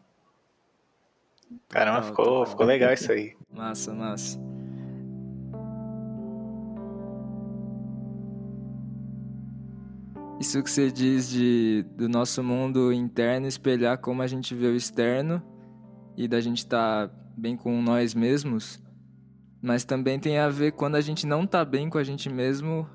[1.67, 3.35] Caramba, ficou, ficou legal isso aí.
[3.51, 4.39] Massa, massa.
[10.39, 14.75] Isso que você diz de do nosso mundo interno espelhar como a gente vê o
[14.75, 15.41] externo
[16.15, 18.79] e da gente estar tá bem com nós mesmos,
[19.59, 22.87] mas também tem a ver quando a gente não tá bem com a gente mesmo,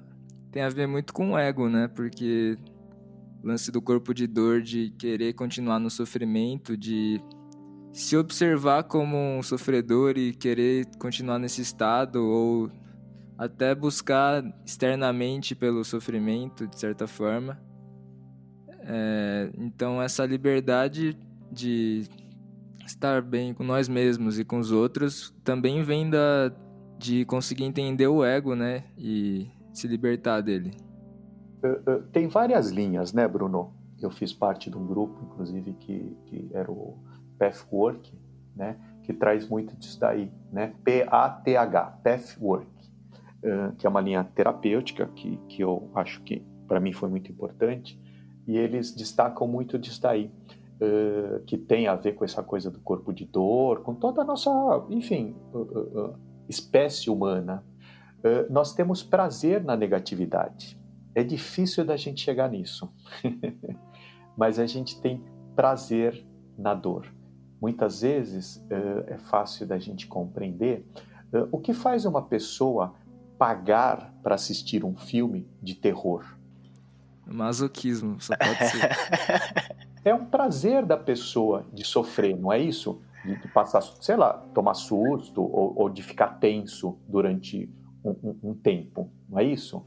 [0.52, 1.88] tem a ver muito com o ego, né?
[1.88, 2.56] Porque
[3.42, 7.20] lance do corpo de dor, de querer continuar no sofrimento, de
[7.92, 12.70] se observar como um sofredor e querer continuar nesse estado ou
[13.38, 17.60] até buscar externamente pelo sofrimento, de certa forma.
[18.80, 21.18] É, então, essa liberdade
[21.50, 22.04] de
[22.86, 26.52] estar bem com nós mesmos e com os outros também vem da,
[26.98, 28.84] de conseguir entender o ego, né?
[28.96, 30.85] E se libertar dele.
[31.62, 33.72] Uh, uh, tem várias linhas, né, Bruno?
[34.00, 36.98] Eu fiz parte de um grupo, inclusive, que, que era o
[37.38, 38.12] Pathwork,
[38.54, 38.76] né?
[39.02, 40.74] Que traz muito disso daí, né?
[40.84, 42.66] P-A-T-H, Pathwork,
[43.42, 47.30] uh, que é uma linha terapêutica que, que eu acho que para mim foi muito
[47.30, 48.00] importante.
[48.46, 50.30] E eles destacam muito disso daí
[51.46, 54.50] que tem a ver com essa coisa do corpo de dor, com toda a nossa,
[54.90, 55.34] enfim,
[56.46, 57.64] espécie humana.
[58.50, 60.78] nós temos prazer na negatividade.
[61.16, 62.92] É difícil da gente chegar nisso,
[64.36, 66.22] mas a gente tem prazer
[66.58, 67.10] na dor.
[67.58, 70.86] Muitas vezes uh, é fácil da gente compreender
[71.32, 72.94] uh, o que faz uma pessoa
[73.38, 76.22] pagar para assistir um filme de terror.
[77.26, 78.90] Masoquismo, só pode ser.
[80.04, 83.00] é um prazer da pessoa de sofrer, não é isso?
[83.24, 87.70] De, de passar, sei lá, tomar susto ou, ou de ficar tenso durante
[88.04, 89.82] um, um, um tempo, não é isso?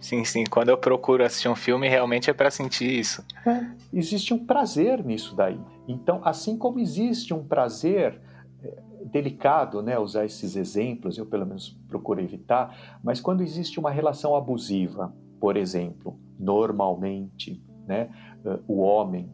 [0.00, 0.44] Sim, sim.
[0.44, 3.22] Quando eu procuro assistir um filme, realmente é para sentir isso.
[3.46, 5.60] É, existe um prazer nisso daí.
[5.86, 8.18] Então, assim como existe um prazer
[8.64, 13.90] é, delicado, né, usar esses exemplos, eu pelo menos procuro evitar, mas quando existe uma
[13.90, 18.08] relação abusiva, por exemplo, normalmente, né,
[18.66, 19.30] o homem,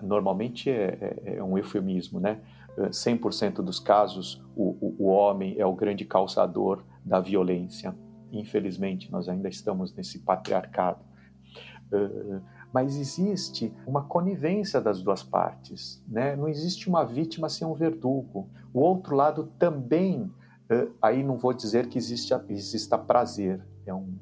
[0.00, 2.40] normalmente é, é, é um eufemismo, né,
[2.76, 7.92] 100% dos casos o, o, o homem é o grande causador da violência,
[8.32, 11.00] Infelizmente, nós ainda estamos nesse patriarcado.
[11.92, 12.40] Uh,
[12.72, 16.36] mas existe uma conivência das duas partes, né?
[16.36, 18.48] Não existe uma vítima sem um verdugo.
[18.74, 20.22] O outro lado também,
[20.70, 24.14] uh, aí não vou dizer que existe, exista prazer, é um,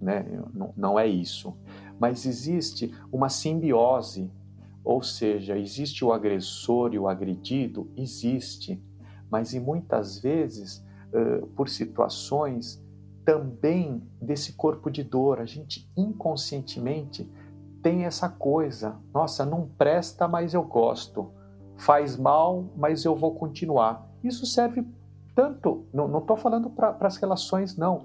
[0.00, 0.26] né?
[0.52, 1.56] Não, não é isso,
[1.98, 4.30] mas existe uma simbiose,
[4.84, 8.80] ou seja, existe o agressor e o agredido, existe,
[9.30, 12.84] mas e muitas vezes uh, por situações
[13.26, 15.40] também desse corpo de dor.
[15.40, 17.30] A gente inconscientemente
[17.82, 21.30] tem essa coisa: nossa, não presta, mas eu gosto.
[21.76, 24.08] Faz mal, mas eu vou continuar.
[24.24, 24.86] Isso serve
[25.34, 28.04] tanto, não estou falando para as relações, não.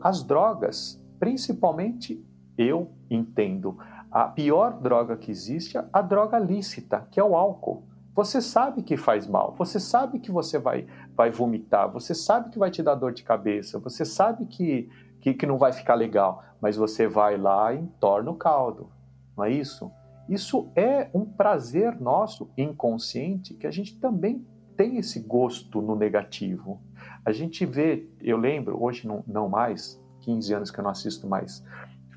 [0.00, 2.24] As drogas, principalmente,
[2.56, 3.76] eu entendo.
[4.10, 7.82] A pior droga que existe é a droga lícita, que é o álcool.
[8.14, 10.86] Você sabe que faz mal, você sabe que você vai,
[11.18, 14.88] vai vomitar, você sabe que vai te dar dor de cabeça, você sabe que,
[15.20, 18.88] que, que não vai ficar legal, mas você vai lá e entorna o caldo,
[19.36, 19.90] não é isso?
[20.28, 24.46] Isso é um prazer nosso inconsciente que a gente também
[24.76, 26.80] tem esse gosto no negativo.
[27.24, 31.26] A gente vê, eu lembro, hoje não, não mais, 15 anos que eu não assisto
[31.26, 31.64] mais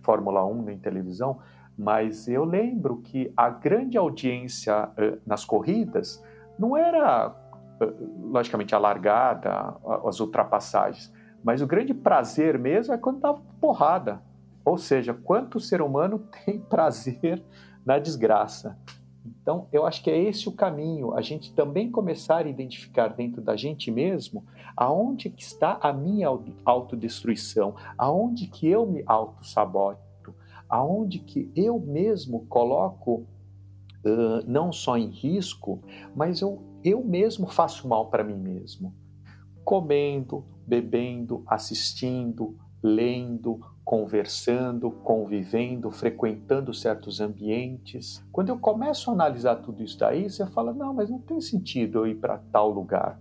[0.03, 1.39] Fórmula 1 nem televisão,
[1.75, 6.23] mas eu lembro que a grande audiência uh, nas corridas
[6.59, 7.33] não era,
[8.19, 9.75] logicamente, a largada,
[10.05, 11.11] as ultrapassagens,
[11.43, 14.21] mas o grande prazer mesmo é quando dava porrada.
[14.63, 17.43] Ou seja, quanto o ser humano tem prazer
[17.85, 18.77] na desgraça.
[19.25, 23.41] Então, eu acho que é esse o caminho, a gente também começar a identificar dentro
[23.41, 26.27] da gente mesmo aonde que está a minha
[26.65, 30.11] autodestruição, aonde que eu me auto-saboto
[30.71, 33.27] aonde que eu mesmo coloco
[34.47, 35.81] não só em risco,
[36.15, 38.95] mas eu, eu mesmo faço mal para mim mesmo.
[39.63, 48.23] Comendo, bebendo, assistindo, lendo, conversando, convivendo, frequentando certos ambientes.
[48.31, 51.99] Quando eu começo a analisar tudo isso daí, você fala: não, mas não tem sentido
[51.99, 53.19] eu ir para tal lugar.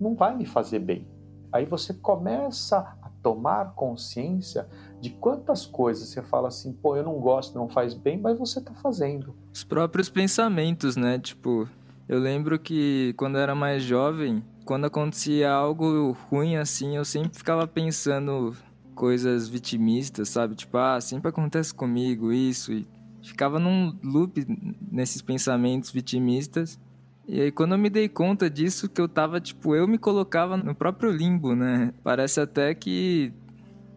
[0.00, 1.06] Não vai me fazer bem.
[1.52, 4.68] Aí você começa a tomar consciência
[5.00, 8.60] de quantas coisas você fala assim, pô, eu não gosto, não faz bem, mas você
[8.60, 9.34] tá fazendo.
[9.52, 11.18] Os próprios pensamentos, né?
[11.18, 11.68] Tipo,
[12.08, 17.36] eu lembro que quando eu era mais jovem, quando acontecia algo ruim assim, eu sempre
[17.36, 18.54] ficava pensando
[18.94, 20.54] coisas vitimistas, sabe?
[20.54, 22.86] Tipo, ah, sempre acontece comigo isso e
[23.22, 24.46] ficava num loop
[24.90, 26.78] nesses pensamentos vitimistas.
[27.26, 30.56] E aí quando eu me dei conta disso que eu tava, tipo, eu me colocava
[30.56, 31.92] no próprio limbo, né?
[32.02, 33.32] Parece até que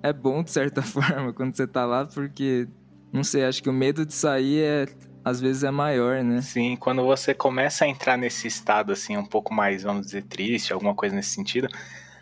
[0.01, 2.67] é bom de certa forma quando você tá lá, porque,
[3.11, 4.85] não sei, acho que o medo de sair é
[5.27, 6.41] às vezes é maior, né?
[6.41, 10.71] Sim, quando você começa a entrar nesse estado assim, um pouco mais, vamos dizer, triste,
[10.71, 11.67] alguma coisa nesse sentido.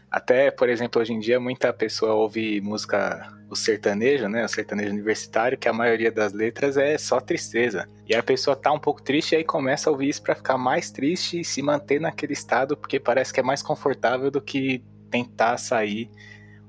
[0.10, 4.44] Até, por exemplo, hoje em dia muita pessoa ouve música o sertanejo, né?
[4.44, 7.88] O sertanejo universitário, que a maioria das letras é só tristeza.
[8.08, 10.58] E a pessoa tá um pouco triste e aí começa a ouvir isso para ficar
[10.58, 14.84] mais triste e se manter naquele estado, porque parece que é mais confortável do que
[15.12, 16.10] tentar sair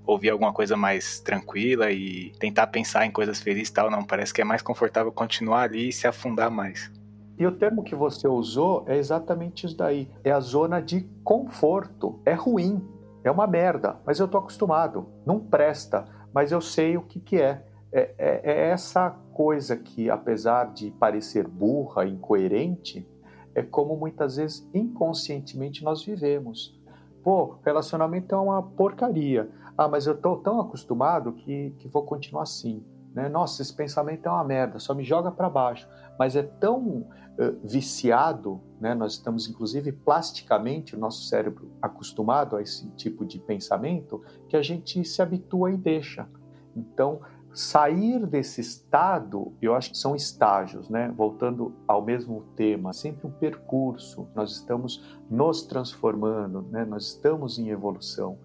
[0.07, 4.04] ouvir alguma coisa mais tranquila e tentar pensar em coisas felizes e tal, não.
[4.04, 6.90] Parece que é mais confortável continuar ali e se afundar mais.
[7.38, 10.09] E o termo que você usou é exatamente isso daí.
[10.24, 12.20] É a zona de conforto.
[12.24, 12.82] É ruim,
[13.22, 15.07] é uma merda, mas eu tô acostumado.
[15.26, 17.62] Não presta, mas eu sei o que, que é.
[17.92, 23.07] É, é, é essa coisa que, apesar de parecer burra, incoerente,
[23.54, 26.78] é como muitas vezes inconscientemente nós vivemos.
[27.22, 29.48] Pô, relacionamento é uma porcaria.
[29.77, 32.83] Ah, mas eu estou tão acostumado que, que vou continuar assim.
[33.14, 33.29] Né?
[33.29, 35.89] Nossa, esse pensamento é uma merda, só me joga para baixo.
[36.18, 37.07] Mas é tão uh,
[37.62, 38.95] viciado, né?
[38.95, 44.62] nós estamos inclusive plasticamente, o nosso cérebro acostumado a esse tipo de pensamento, que a
[44.62, 46.29] gente se habitua e deixa.
[46.74, 47.20] Então,
[47.57, 51.11] sair desse estado, eu acho que são estágios, né?
[51.16, 54.29] Voltando ao mesmo tema, sempre um percurso.
[54.35, 56.85] Nós estamos nos transformando, né?
[56.85, 58.39] Nós estamos em evolução.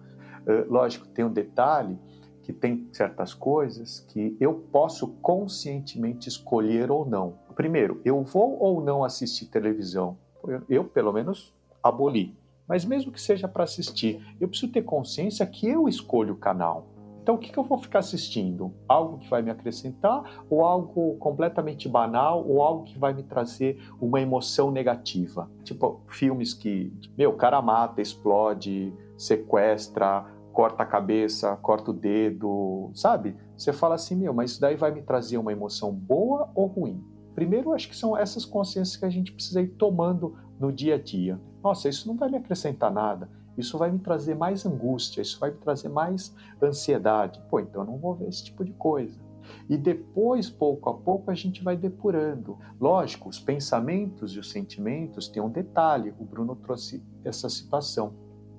[0.46, 1.98] Uh, lógico, tem um detalhe
[2.42, 7.38] que tem certas coisas que eu posso conscientemente escolher ou não.
[7.54, 10.18] Primeiro, eu vou ou não assistir televisão?
[10.46, 12.36] Eu, eu pelo menos, aboli.
[12.66, 16.86] Mas mesmo que seja para assistir, eu preciso ter consciência que eu escolho o canal.
[17.22, 18.74] Então, o que, que eu vou ficar assistindo?
[18.88, 23.80] Algo que vai me acrescentar ou algo completamente banal ou algo que vai me trazer
[24.00, 25.48] uma emoção negativa?
[25.62, 32.90] Tipo, filmes que, meu, o cara mata, explode, sequestra, corta a cabeça, corta o dedo,
[32.94, 33.36] sabe?
[33.56, 37.04] Você fala assim, meu, mas isso daí vai me trazer uma emoção boa ou ruim?
[37.34, 40.98] Primeiro, acho que são essas consciências que a gente precisa ir tomando no dia a
[40.98, 41.40] dia.
[41.62, 45.50] Nossa, isso não vai me acrescentar nada isso vai me trazer mais angústia, isso vai
[45.50, 47.40] me trazer mais ansiedade.
[47.50, 49.20] Pô, então eu não vou ver esse tipo de coisa.
[49.68, 52.58] E depois, pouco a pouco, a gente vai depurando.
[52.80, 58.14] Lógico, os pensamentos e os sentimentos têm um detalhe, o Bruno trouxe essa situação.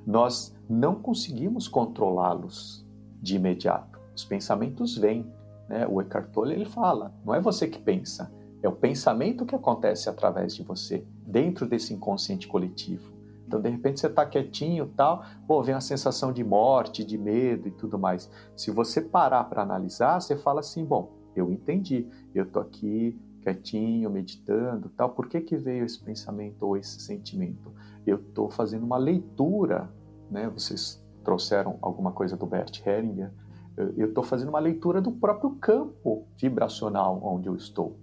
[0.05, 2.85] Nós não conseguimos controlá-los
[3.21, 3.99] de imediato.
[4.15, 5.25] Os pensamentos vêm.
[5.67, 5.87] Né?
[5.87, 8.31] O Eckhart Tolle ele fala, não é você que pensa,
[8.61, 13.11] é o pensamento que acontece através de você, dentro desse inconsciente coletivo.
[13.45, 17.67] Então, de repente, você está quietinho tal, pô, vem uma sensação de morte, de medo
[17.67, 18.29] e tudo mais.
[18.55, 24.09] Se você parar para analisar, você fala assim, bom, eu entendi, eu estou aqui quietinho,
[24.09, 27.73] meditando tal, por que, que veio esse pensamento ou esse sentimento?
[28.05, 29.89] Eu estou fazendo uma leitura,
[30.29, 30.49] né?
[30.49, 33.31] Vocês trouxeram alguma coisa do Bert Hellinger,
[33.97, 37.97] eu estou fazendo uma leitura do próprio campo vibracional onde eu estou.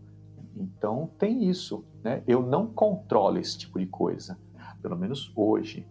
[0.56, 2.24] Então tem isso, né?
[2.26, 4.36] Eu não controlo esse tipo de coisa
[4.80, 5.86] pelo menos hoje.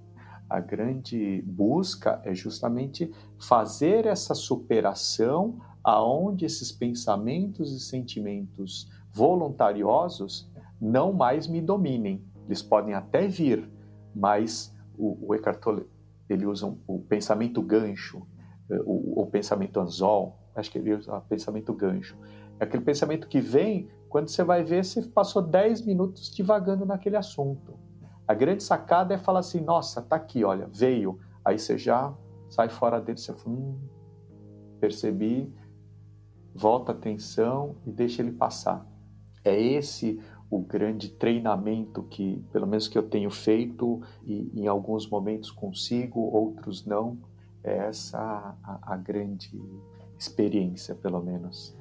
[0.49, 10.51] A grande busca é justamente fazer essa superação aonde esses pensamentos e sentimentos voluntariosos
[10.81, 12.23] não mais me dominem.
[12.47, 13.69] Eles podem até vir,
[14.13, 15.87] mas o, o Eckhart Tolle
[16.29, 18.21] ele usa um, o pensamento gancho,
[18.69, 22.15] eh, o, o pensamento anzol, acho que ele usa o pensamento gancho.
[22.59, 27.15] É aquele pensamento que vem quando você vai ver, você passou 10 minutos divagando naquele
[27.15, 27.79] assunto.
[28.27, 31.19] A grande sacada é falar assim: nossa, tá aqui, olha, veio.
[31.45, 32.13] Aí você já
[32.49, 33.79] sai fora dele, você fala, hum,
[34.79, 35.53] percebi,
[36.53, 38.85] volta a atenção e deixa ele passar.
[39.43, 40.19] É esse
[40.49, 46.19] o grande treinamento que, pelo menos que eu tenho feito e em alguns momentos consigo,
[46.19, 47.17] outros não.
[47.63, 49.51] É essa a, a grande
[50.17, 51.77] experiência, pelo menos.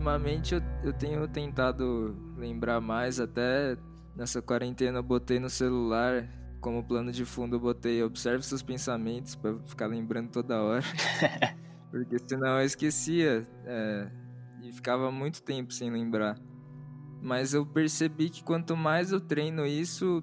[0.00, 3.76] ultimamente eu, eu tenho tentado lembrar mais, até
[4.16, 6.26] nessa quarentena eu botei no celular,
[6.60, 10.82] como plano de fundo eu botei observe seus pensamentos para ficar lembrando toda hora.
[11.90, 14.08] Porque senão eu esquecia é,
[14.62, 16.38] e ficava muito tempo sem lembrar.
[17.22, 20.22] Mas eu percebi que quanto mais eu treino isso,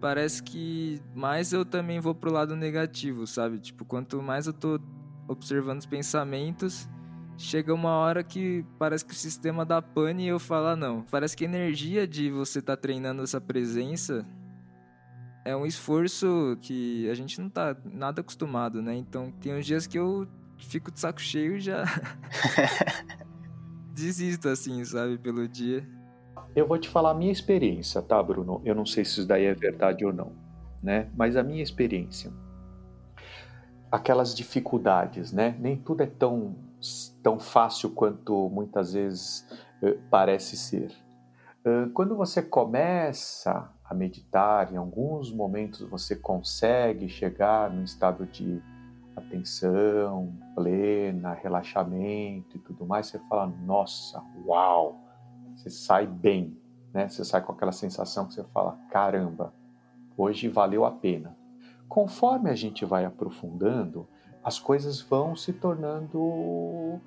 [0.00, 3.58] parece que mais eu também vou pro lado negativo, sabe?
[3.58, 4.80] Tipo, quanto mais eu tô
[5.26, 6.88] observando os pensamentos,
[7.36, 11.02] chega uma hora que parece que o sistema dá pane e eu falo, ah, não.
[11.10, 14.26] Parece que a energia de você tá treinando essa presença
[15.44, 18.94] é um esforço que a gente não tá nada acostumado, né?
[18.96, 20.26] Então tem uns dias que eu
[20.66, 21.84] fico de saco cheio e já
[23.92, 25.86] desisto assim, sabe, pelo dia.
[26.54, 28.60] Eu vou te falar a minha experiência, tá, Bruno?
[28.64, 30.32] Eu não sei se isso daí é verdade ou não,
[30.82, 31.08] né?
[31.16, 32.32] Mas a minha experiência.
[33.90, 35.56] Aquelas dificuldades, né?
[35.58, 36.56] Nem tudo é tão
[37.22, 39.44] tão fácil quanto muitas vezes
[39.82, 40.92] uh, parece ser.
[41.92, 48.62] Quando você começa a meditar, em alguns momentos você consegue chegar num estado de
[49.18, 55.00] atenção plena, relaxamento e tudo mais, você fala, nossa, uau!
[55.54, 56.56] Você sai bem,
[56.92, 57.08] né?
[57.08, 59.52] Você sai com aquela sensação que você fala, caramba,
[60.16, 61.36] hoje valeu a pena.
[61.88, 64.06] Conforme a gente vai aprofundando,
[64.42, 67.00] as coisas vão se tornando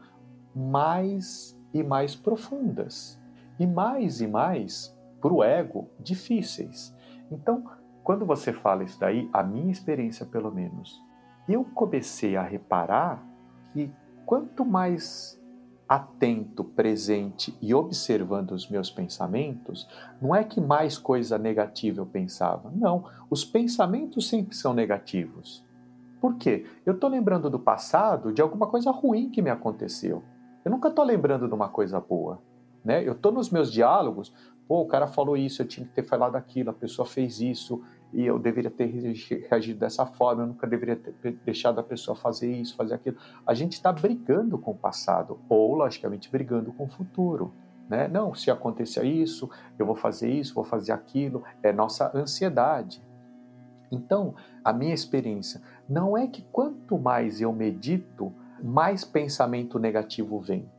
[0.55, 3.19] mais e mais profundas
[3.59, 6.95] e mais e mais para o ego difíceis.
[7.31, 7.63] Então,
[8.03, 11.01] quando você fala isso daí, a minha experiência pelo menos,
[11.47, 13.23] eu comecei a reparar
[13.73, 13.91] que
[14.25, 15.39] quanto mais
[15.87, 19.89] atento, presente e observando os meus pensamentos,
[20.21, 22.71] não é que mais coisa negativa eu pensava.
[22.73, 25.65] Não, os pensamentos sempre são negativos.
[26.21, 26.65] Por quê?
[26.85, 30.23] Eu estou lembrando do passado de alguma coisa ruim que me aconteceu.
[30.63, 32.41] Eu nunca estou lembrando de uma coisa boa.
[32.85, 33.05] Né?
[33.05, 34.33] Eu estou nos meus diálogos,
[34.67, 37.83] pô, o cara falou isso, eu tinha que ter falado aquilo, a pessoa fez isso,
[38.13, 38.87] e eu deveria ter
[39.49, 43.17] reagido dessa forma, eu nunca deveria ter deixado a pessoa fazer isso, fazer aquilo.
[43.45, 47.53] A gente está brigando com o passado, ou, logicamente, brigando com o futuro.
[47.87, 48.07] Né?
[48.07, 53.01] Não, se acontecer isso, eu vou fazer isso, vou fazer aquilo, é nossa ansiedade.
[53.91, 58.31] Então, a minha experiência não é que quanto mais eu medito,
[58.63, 60.69] mais pensamento negativo vem.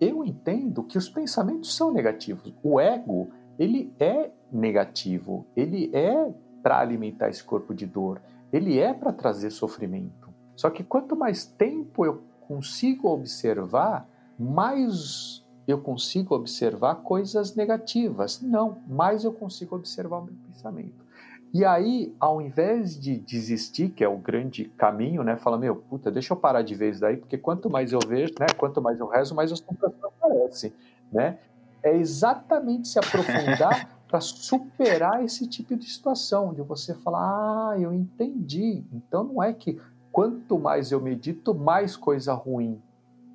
[0.00, 2.52] Eu entendo que os pensamentos são negativos.
[2.62, 6.30] O ego, ele é negativo, ele é
[6.62, 8.20] para alimentar esse corpo de dor,
[8.52, 10.28] ele é para trazer sofrimento.
[10.56, 14.08] Só que quanto mais tempo eu consigo observar,
[14.38, 18.40] mais eu consigo observar coisas negativas.
[18.40, 21.04] Não, mais eu consigo observar o meu pensamento.
[21.52, 25.36] E aí, ao invés de desistir, que é o grande caminho, né?
[25.36, 28.46] Fala, meu, puta, deixa eu parar de isso daí, porque quanto mais eu vejo, né?
[28.56, 30.72] Quanto mais eu rezo, mais os tentações aparecem,
[31.10, 31.38] né?
[31.82, 37.94] É exatamente se aprofundar para superar esse tipo de situação, de você falar, ah, eu
[37.94, 38.84] entendi.
[38.92, 39.80] Então não é que
[40.10, 42.82] quanto mais eu medito, mais coisa ruim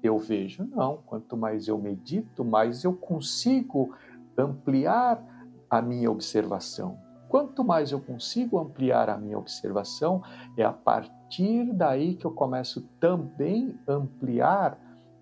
[0.03, 0.65] eu vejo.
[0.65, 3.95] Não, quanto mais eu medito, mais eu consigo
[4.38, 5.23] ampliar
[5.69, 6.99] a minha observação.
[7.30, 10.21] Quanto mais eu consigo ampliar a minha observação,
[10.57, 14.78] é a partir daí que eu começo também ampliar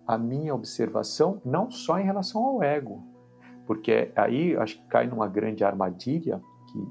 [0.05, 3.12] a minha observação, não só em relação ao ego,
[3.65, 6.41] porque aí acho que cai numa grande armadilha
[6.71, 6.87] que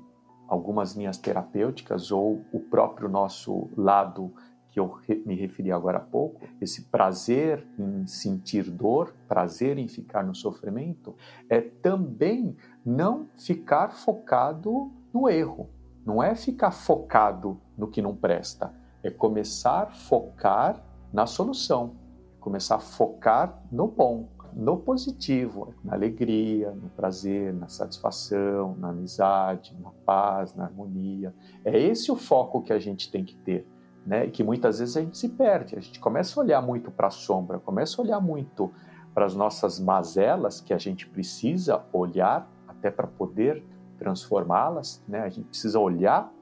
[0.48, 4.32] algumas linhas terapêuticas ou o próprio nosso lado
[4.72, 10.24] que eu me referi agora há pouco, esse prazer em sentir dor, prazer em ficar
[10.24, 11.14] no sofrimento,
[11.48, 15.68] é também não ficar focado no erro.
[16.06, 21.94] Não é ficar focado no que não presta, é começar a focar na solução,
[22.40, 29.76] começar a focar no bom, no positivo, na alegria, no prazer, na satisfação, na amizade,
[29.80, 31.34] na paz, na harmonia.
[31.64, 33.66] É esse o foco que a gente tem que ter,
[34.06, 34.26] né?
[34.26, 35.76] E que muitas vezes a gente se perde.
[35.76, 38.70] A gente começa a olhar muito para a sombra, começa a olhar muito
[39.14, 43.64] para as nossas mazelas que a gente precisa olhar até para poder
[43.98, 45.20] transformá-las, né?
[45.20, 46.32] A gente precisa olhar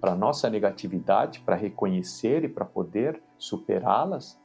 [0.00, 4.38] para a nossa negatividade para reconhecer e para poder superá-las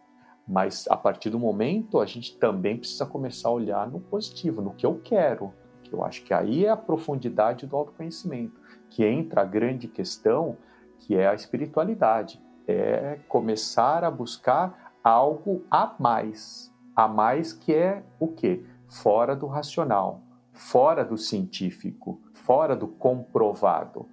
[0.48, 4.74] mas a partir do momento a gente também precisa começar a olhar no positivo, no
[4.74, 5.54] que eu quero.
[5.84, 10.58] Que eu acho que aí é a profundidade do autoconhecimento, que entra a grande questão,
[11.00, 12.42] que é a espiritualidade.
[12.68, 16.72] É começar a buscar algo a mais.
[16.96, 18.64] A mais que é o quê?
[18.88, 20.22] Fora do racional,
[20.52, 24.08] fora do científico, fora do comprovado.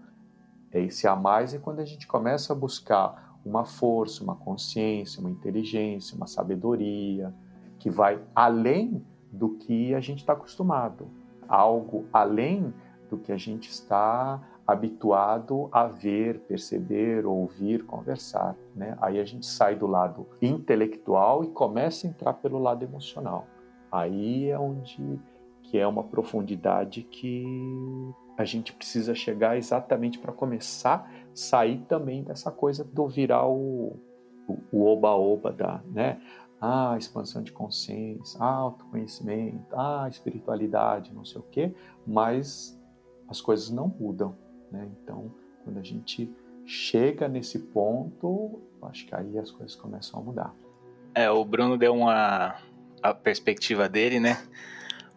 [0.72, 5.30] Esse a mais é quando a gente começa a buscar uma força, uma consciência, uma
[5.30, 7.34] inteligência, uma sabedoria
[7.78, 11.09] que vai além do que a gente está acostumado,
[11.49, 12.72] algo além
[13.09, 18.55] do que a gente está habituado a ver, perceber, ouvir, conversar.
[18.76, 18.97] Né?
[19.01, 23.47] Aí a gente sai do lado intelectual e começa a entrar pelo lado emocional.
[23.91, 25.18] Aí é onde
[25.62, 27.45] que é uma profundidade que
[28.36, 33.96] a gente precisa chegar exatamente para começar sair também dessa coisa do virar o
[34.72, 36.20] oba-oba da, né?
[36.60, 41.72] Ah, expansão de consciência, ah, autoconhecimento, ah, espiritualidade, não sei o quê,
[42.06, 42.80] mas
[43.28, 44.36] as coisas não mudam,
[44.72, 44.88] né?
[45.02, 45.32] Então,
[45.62, 46.34] quando a gente
[46.66, 50.55] chega nesse ponto, acho que aí as coisas começam a mudar.
[51.14, 52.56] É, o Bruno deu uma
[53.02, 54.42] a perspectiva dele, né?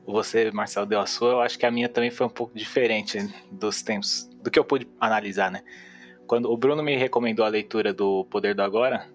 [0.05, 3.19] Você, Marcelo, deu a sua, eu acho que a minha também foi um pouco diferente
[3.51, 5.63] dos tempos, do que eu pude analisar, né?
[6.31, 9.05] Quando o Bruno me recomendou a leitura do Poder do Agora,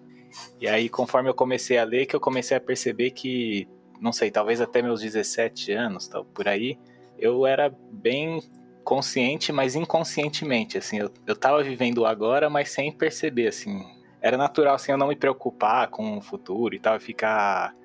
[0.61, 3.67] e aí conforme eu comecei a ler, que eu comecei a perceber que,
[3.99, 6.77] não sei, talvez até meus 17 anos, tal, por aí,
[7.17, 8.39] eu era bem
[8.83, 13.83] consciente, mas inconscientemente, assim, eu, eu tava vivendo agora, mas sem perceber, assim,
[14.21, 17.75] era natural, assim, eu não me preocupar com o futuro e tal, ficar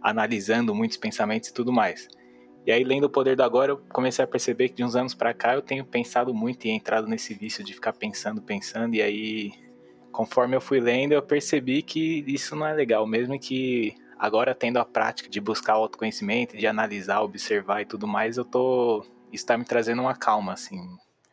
[0.00, 2.08] analisando muitos pensamentos e tudo mais.
[2.66, 5.14] E aí, lendo o Poder do Agora, eu comecei a perceber que de uns anos
[5.14, 9.00] para cá eu tenho pensado muito e entrado nesse vício de ficar pensando, pensando, e
[9.00, 9.52] aí,
[10.12, 14.76] conforme eu fui lendo, eu percebi que isso não é legal, mesmo que agora tendo
[14.76, 19.04] a prática de buscar o autoconhecimento, de analisar, observar e tudo mais, eu tô.
[19.32, 20.78] Isso tá me trazendo uma calma, assim.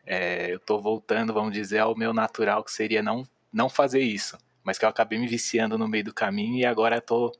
[0.06, 4.38] É, eu tô voltando, vamos dizer, ao meu natural, que seria não, não fazer isso.
[4.64, 7.32] Mas que eu acabei me viciando no meio do caminho e agora tô,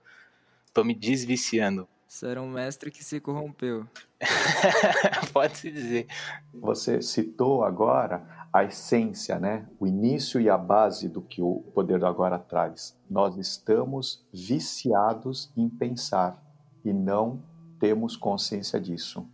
[0.74, 3.86] tô me desviciando você era um mestre que se corrompeu.
[5.30, 6.06] Pode-se dizer.
[6.54, 9.68] Você citou agora a essência, né?
[9.78, 12.98] o início e a base do que o poder do agora traz.
[13.10, 16.42] Nós estamos viciados em pensar
[16.82, 17.42] e não
[17.78, 19.28] temos consciência disso.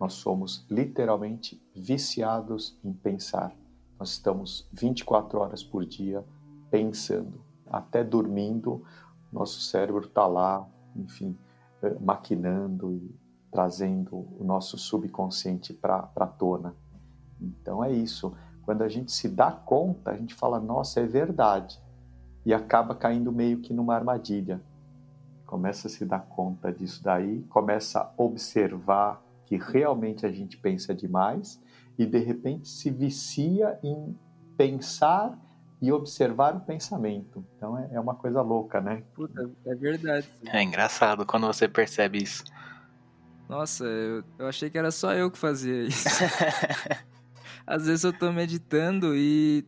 [0.00, 3.54] Nós somos literalmente viciados em pensar.
[3.98, 6.24] Nós estamos 24 horas por dia
[6.70, 7.44] pensando.
[7.66, 8.82] Até dormindo,
[9.30, 11.36] nosso cérebro está lá, enfim,
[12.00, 13.14] maquinando e
[13.50, 16.74] trazendo o nosso subconsciente para a tona.
[17.40, 18.34] Então é isso.
[18.62, 21.80] Quando a gente se dá conta, a gente fala, nossa, é verdade.
[22.44, 24.60] E acaba caindo meio que numa armadilha.
[25.46, 30.94] Começa a se dar conta disso daí, começa a observar que realmente a gente pensa
[30.94, 31.62] demais
[31.98, 34.18] e de repente se vicia em
[34.56, 35.38] pensar
[35.84, 37.44] e observar o pensamento.
[37.56, 39.02] Então é, é uma coisa louca, né?
[39.14, 40.26] Puta, é verdade.
[40.46, 42.42] É engraçado quando você percebe isso.
[43.46, 46.08] Nossa, eu, eu achei que era só eu que fazia isso.
[47.66, 49.66] Às vezes eu tô meditando e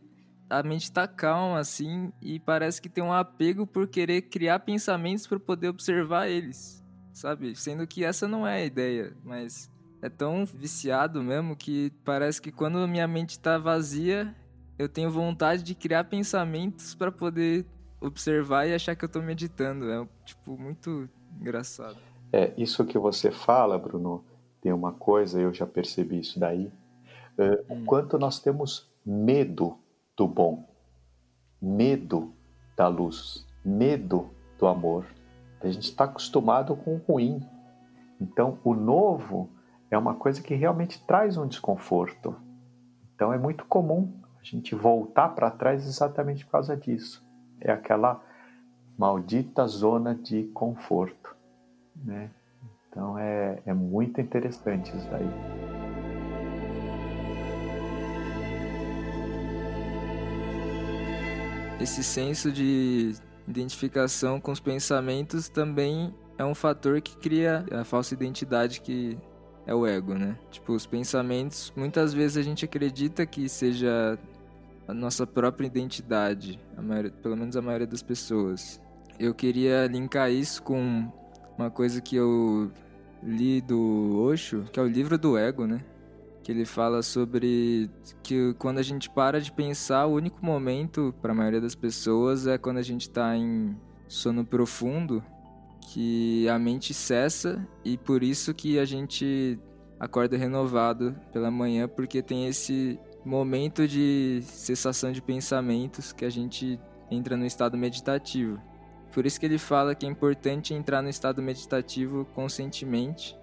[0.49, 5.27] a mente tá calma assim e parece que tem um apego por querer criar pensamentos
[5.27, 6.83] para poder observar eles,
[7.13, 7.55] sabe?
[7.55, 9.69] Sendo que essa não é a ideia, mas
[10.01, 14.35] é tão viciado mesmo que parece que quando a minha mente tá vazia,
[14.77, 17.65] eu tenho vontade de criar pensamentos para poder
[17.99, 19.89] observar e achar que eu tô meditando.
[19.89, 21.09] É tipo muito
[21.39, 21.97] engraçado.
[22.31, 24.23] É, isso que você fala, Bruno,
[24.61, 26.65] tem uma coisa, eu já percebi isso daí,
[27.37, 27.85] uh, hum.
[27.85, 29.77] quanto nós temos medo
[30.15, 30.67] do bom,
[31.61, 32.33] medo
[32.75, 34.29] da luz, medo
[34.59, 35.05] do amor.
[35.61, 37.41] A gente está acostumado com o ruim.
[38.19, 39.49] Então, o novo
[39.89, 42.35] é uma coisa que realmente traz um desconforto.
[43.15, 44.11] Então, é muito comum
[44.49, 47.25] gente voltar para trás exatamente por causa disso.
[47.59, 48.23] É aquela
[48.97, 51.35] maldita zona de conforto.
[51.95, 52.29] Né?
[52.89, 55.29] Então, é, é muito interessante isso daí.
[61.79, 63.13] esse senso de
[63.47, 69.17] identificação com os pensamentos também é um fator que cria a falsa identidade que
[69.65, 70.37] é o ego, né?
[70.49, 74.17] Tipo, os pensamentos, muitas vezes a gente acredita que seja
[74.87, 78.81] a nossa própria identidade, maioria, pelo menos a maioria das pessoas.
[79.19, 81.11] Eu queria linkar isso com
[81.57, 82.71] uma coisa que eu
[83.21, 85.83] li do Osho, que é o livro do ego, né?
[86.47, 87.91] que ele fala sobre
[88.23, 92.47] que quando a gente para de pensar, o único momento para a maioria das pessoas
[92.47, 93.75] é quando a gente está em
[94.07, 95.21] sono profundo,
[95.91, 99.59] que a mente cessa e por isso que a gente
[99.99, 102.97] acorda renovado pela manhã, porque tem esse
[103.27, 106.79] momento de cessação de pensamentos que a gente
[107.11, 108.59] entra no estado meditativo.
[109.13, 113.37] Por isso que ele fala que é importante entrar no estado meditativo conscientemente.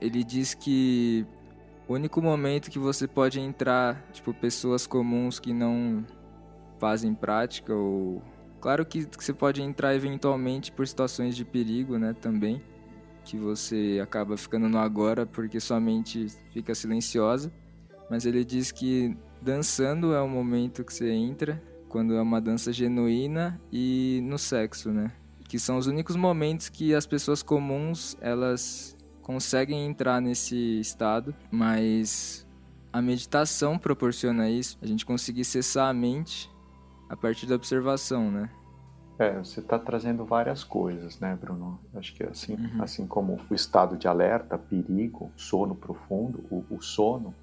[0.00, 1.26] Ele diz que
[1.86, 6.04] o único momento que você pode entrar, tipo, pessoas comuns que não
[6.78, 8.22] fazem prática ou
[8.60, 12.62] claro que você pode entrar eventualmente por situações de perigo, né, também,
[13.24, 17.52] que você acaba ficando no agora porque sua mente fica silenciosa,
[18.10, 22.72] mas ele diz que dançando é o momento que você entra, quando é uma dança
[22.72, 25.12] genuína e no sexo, né?
[25.48, 32.46] Que são os únicos momentos que as pessoas comuns, elas conseguem entrar nesse estado, mas
[32.92, 36.50] a meditação proporciona isso, a gente conseguir cessar a mente
[37.08, 38.50] a partir da observação, né?
[39.18, 41.78] É, você está trazendo várias coisas, né, Bruno?
[41.94, 42.82] Acho que assim, uhum.
[42.82, 47.34] assim como o estado de alerta, perigo, sono profundo, o, o sono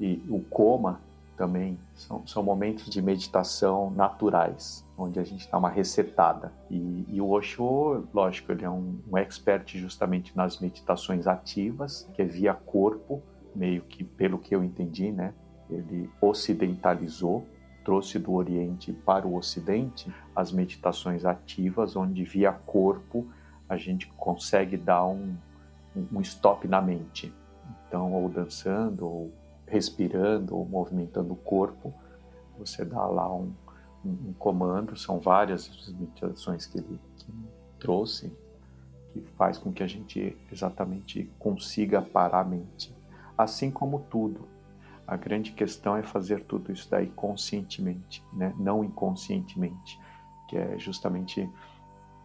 [0.00, 1.00] e o coma
[1.36, 6.52] também são, são momentos de meditação naturais, onde a gente dá uma resetada.
[6.70, 12.22] E, e o Osho, lógico, ele é um, um expert justamente nas meditações ativas, que
[12.22, 13.22] é via corpo,
[13.54, 15.34] meio que pelo que eu entendi, né?
[15.68, 17.46] Ele ocidentalizou,
[17.84, 23.26] trouxe do Oriente para o Ocidente as meditações ativas, onde via corpo
[23.68, 25.34] a gente consegue dar um,
[26.12, 27.32] um stop na mente.
[27.86, 29.32] Então, ou dançando, ou
[29.66, 31.92] respirando ou movimentando o corpo,
[32.58, 33.52] você dá lá um,
[34.04, 37.32] um, um comando, são várias meditações que ele que
[37.78, 38.32] trouxe,
[39.12, 42.94] que faz com que a gente exatamente consiga parar a mente.
[43.36, 44.48] Assim como tudo,
[45.06, 48.54] a grande questão é fazer tudo isso daí conscientemente, né?
[48.58, 49.98] não inconscientemente,
[50.48, 51.48] que é justamente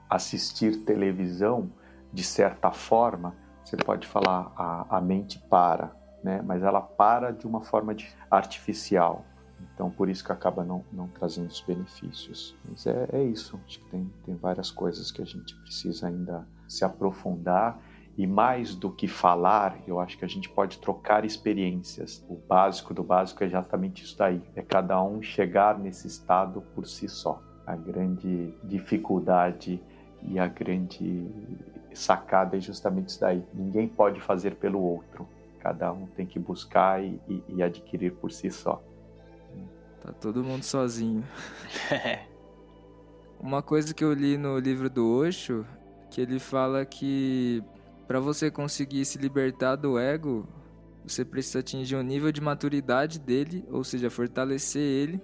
[0.10, 1.72] assistir televisão,
[2.12, 6.42] de certa forma, você pode falar a, a mente para, né?
[6.44, 9.26] mas ela para de uma forma de, artificial.
[9.74, 12.58] Então, por isso que acaba não, não trazendo os benefícios.
[12.68, 13.60] Mas é, é isso.
[13.66, 17.80] Acho que tem, tem várias coisas que a gente precisa ainda se aprofundar
[18.18, 22.26] E mais do que falar, eu acho que a gente pode trocar experiências.
[22.30, 26.86] O básico do básico é exatamente isso daí: é cada um chegar nesse estado por
[26.86, 27.42] si só.
[27.66, 29.82] A grande dificuldade
[30.24, 31.26] e a grande
[31.94, 33.44] sacada é justamente isso daí.
[33.54, 35.28] Ninguém pode fazer pelo outro.
[35.62, 38.84] Cada um tem que buscar e, e, e adquirir por si só.
[40.02, 41.24] Tá todo mundo sozinho.
[43.40, 45.66] Uma coisa que eu li no livro do Osho,
[46.10, 47.64] que ele fala que
[48.08, 50.48] para você conseguir se libertar do ego,
[51.04, 55.22] você precisa atingir o nível de maturidade dele, ou seja, fortalecer ele.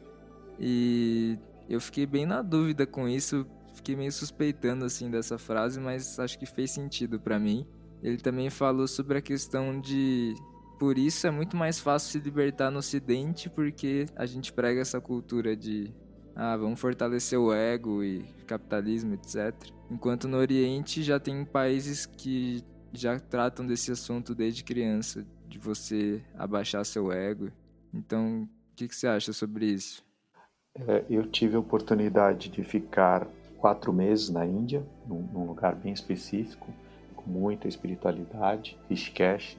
[0.60, 1.38] E
[1.70, 6.38] eu fiquei bem na dúvida com isso, fiquei meio suspeitando assim dessa frase, mas acho
[6.38, 7.68] que fez sentido para mim.
[8.02, 10.36] Ele também falou sobre a questão de
[10.80, 15.02] por isso é muito mais fácil se libertar no ocidente porque a gente prega essa
[15.02, 15.92] cultura de
[16.36, 19.56] ah, vamos fortalecer o ego e capitalismo, etc.
[19.90, 22.64] Enquanto no Oriente já tem países que
[22.94, 27.52] já tratam desse assunto desde criança, de você abaixar seu ego.
[27.94, 30.06] Então, o que, que você acha sobre isso?
[30.76, 35.92] É, eu tive a oportunidade de ficar quatro meses na Índia, num, num lugar bem
[35.92, 36.72] específico,
[37.28, 39.58] muita espiritualidade, Rishikesh.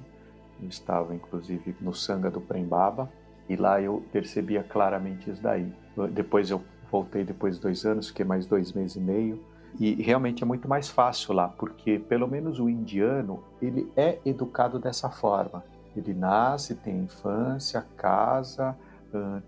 [0.60, 3.08] Eu estava, inclusive, no Sangha do Prembaba,
[3.48, 5.72] e lá eu percebia claramente isso daí.
[6.12, 9.40] Depois eu voltei depois de dois anos, fiquei mais dois meses e meio,
[9.78, 14.78] e realmente é muito mais fácil lá, porque pelo menos o indiano, ele é educado
[14.78, 15.62] dessa forma.
[15.96, 18.76] Ele nasce, tem a infância, casa,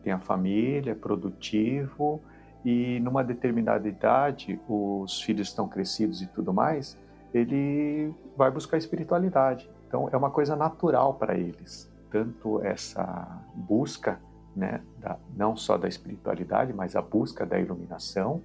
[0.02, 2.20] tem a família, é produtivo,
[2.64, 6.98] e numa determinada idade, os filhos estão crescidos e tudo mais,
[7.32, 9.70] ele vai buscar espiritualidade.
[9.86, 14.20] Então é uma coisa natural para eles, tanto essa busca,
[14.54, 18.42] né, da, não só da espiritualidade, mas a busca da iluminação,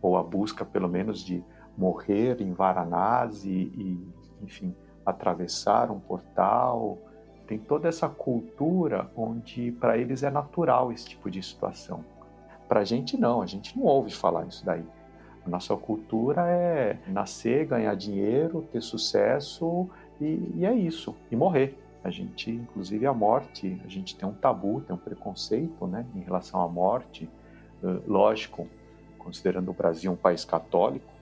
[0.00, 1.42] ou a busca pelo menos de
[1.76, 4.08] morrer em Varanasi e,
[4.42, 6.98] enfim, atravessar um portal.
[7.46, 12.04] Tem toda essa cultura onde para eles é natural esse tipo de situação.
[12.68, 14.84] Para a gente não, a gente não ouve falar isso daí.
[15.46, 19.88] A nossa cultura é nascer, ganhar dinheiro, ter sucesso
[20.20, 21.78] e, e é isso, e morrer.
[22.02, 26.20] A gente, inclusive a morte, a gente tem um tabu, tem um preconceito né, em
[26.20, 27.30] relação à morte.
[27.80, 28.66] Uh, lógico,
[29.18, 31.12] considerando o Brasil um país católico,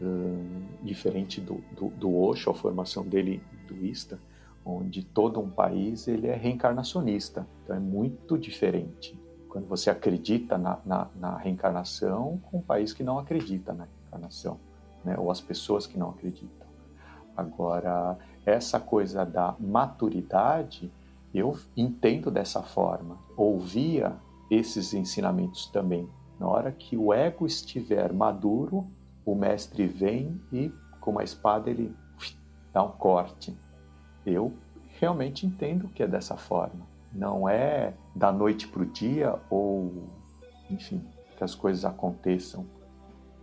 [0.00, 4.18] uh, diferente do, do, do Osho, a formação dele hinduísta,
[4.64, 9.19] onde todo um país ele é reencarnacionista, então é muito diferente
[9.50, 14.58] quando você acredita na, na, na reencarnação com um país que não acredita na reencarnação,
[15.04, 15.16] né?
[15.18, 16.66] ou as pessoas que não acreditam.
[17.36, 18.16] Agora,
[18.46, 20.90] essa coisa da maturidade,
[21.34, 24.16] eu entendo dessa forma, ouvia
[24.50, 26.08] esses ensinamentos também
[26.40, 28.86] na hora que o ego estiver maduro,
[29.26, 31.94] o mestre vem e com uma espada ele
[32.72, 33.54] dá um corte.
[34.24, 34.54] Eu
[34.98, 36.88] realmente entendo que é dessa forma.
[37.12, 40.08] Não é da noite para o dia ou,
[40.70, 41.04] enfim,
[41.36, 42.66] que as coisas aconteçam.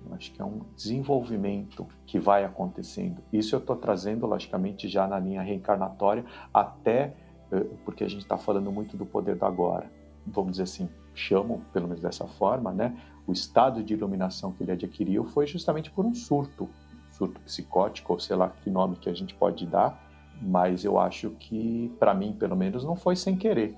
[0.05, 3.21] Eu acho que é um desenvolvimento que vai acontecendo.
[3.31, 6.23] Isso eu estou trazendo, logicamente, já na linha reencarnatória,
[6.53, 7.13] até
[7.51, 9.91] eh, porque a gente está falando muito do poder do agora.
[10.25, 12.95] Vamos dizer assim, chamam, pelo menos dessa forma, né?
[13.25, 16.69] O estado de iluminação que ele adquiriu foi justamente por um surto,
[17.11, 20.06] surto psicótico, ou sei lá que nome que a gente pode dar,
[20.41, 23.75] mas eu acho que, para mim, pelo menos, não foi sem querer.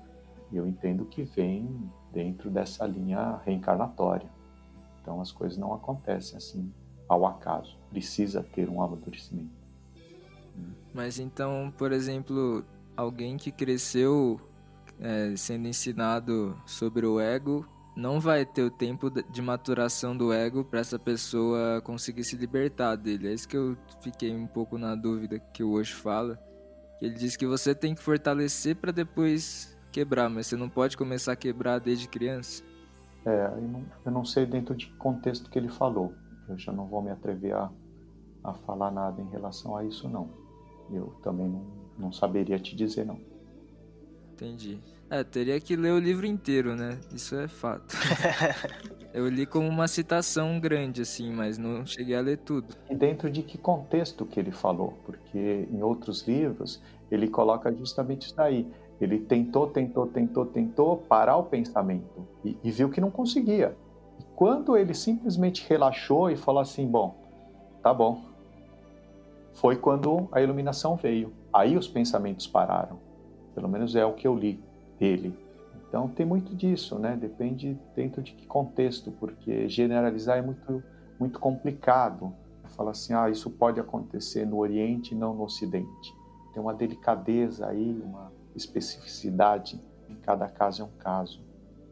[0.52, 4.28] Eu entendo que vem dentro dessa linha reencarnatória.
[5.00, 6.72] Então as coisas não acontecem assim
[7.08, 7.78] ao acaso.
[7.90, 9.50] Precisa ter um amadurecimento.
[10.92, 12.64] Mas então, por exemplo,
[12.96, 14.40] alguém que cresceu
[15.00, 17.66] é, sendo ensinado sobre o ego,
[17.96, 22.96] não vai ter o tempo de maturação do ego para essa pessoa conseguir se libertar
[22.96, 23.28] dele.
[23.28, 26.38] É isso que eu fiquei um pouco na dúvida que o Osho fala.
[27.00, 31.32] Ele diz que você tem que fortalecer para depois quebrar, mas você não pode começar
[31.32, 32.62] a quebrar desde criança.
[33.24, 33.50] É,
[34.04, 36.12] eu não, sei dentro de que contexto que ele falou.
[36.48, 37.70] Eu já não vou me atrever a,
[38.42, 40.30] a falar nada em relação a isso, não.
[40.90, 41.64] Eu também não,
[41.98, 43.20] não saberia te dizer, não.
[44.32, 44.80] Entendi.
[45.10, 46.96] É, teria que ler o livro inteiro, né?
[47.12, 47.96] Isso é fato.
[49.12, 52.76] Eu li como uma citação grande, assim, mas não cheguei a ler tudo.
[52.88, 54.94] E dentro de que contexto que ele falou?
[55.04, 56.80] Porque em outros livros
[57.10, 58.64] ele coloca justamente isso daí.
[59.00, 63.76] Ele tentou, tentou, tentou, tentou parar o pensamento e, e viu que não conseguia.
[64.20, 67.16] E quando ele simplesmente relaxou e falou assim: bom,
[67.82, 68.22] tá bom,
[69.54, 71.32] foi quando a iluminação veio.
[71.52, 73.00] Aí os pensamentos pararam.
[73.56, 74.69] Pelo menos é o que eu li
[75.88, 77.16] Então tem muito disso, né?
[77.16, 80.82] Depende dentro de que contexto, porque generalizar é muito,
[81.18, 82.32] muito complicado.
[82.76, 86.14] fala assim, ah, isso pode acontecer no Oriente e não no Ocidente.
[86.52, 91.40] Tem uma delicadeza aí, uma especificidade, em cada caso é um caso.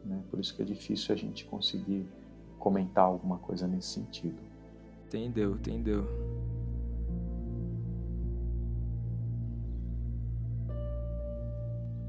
[0.05, 0.21] Né?
[0.29, 2.07] Por isso que é difícil a gente conseguir
[2.57, 4.37] comentar alguma coisa nesse sentido.
[5.07, 6.05] Entendeu, entendeu.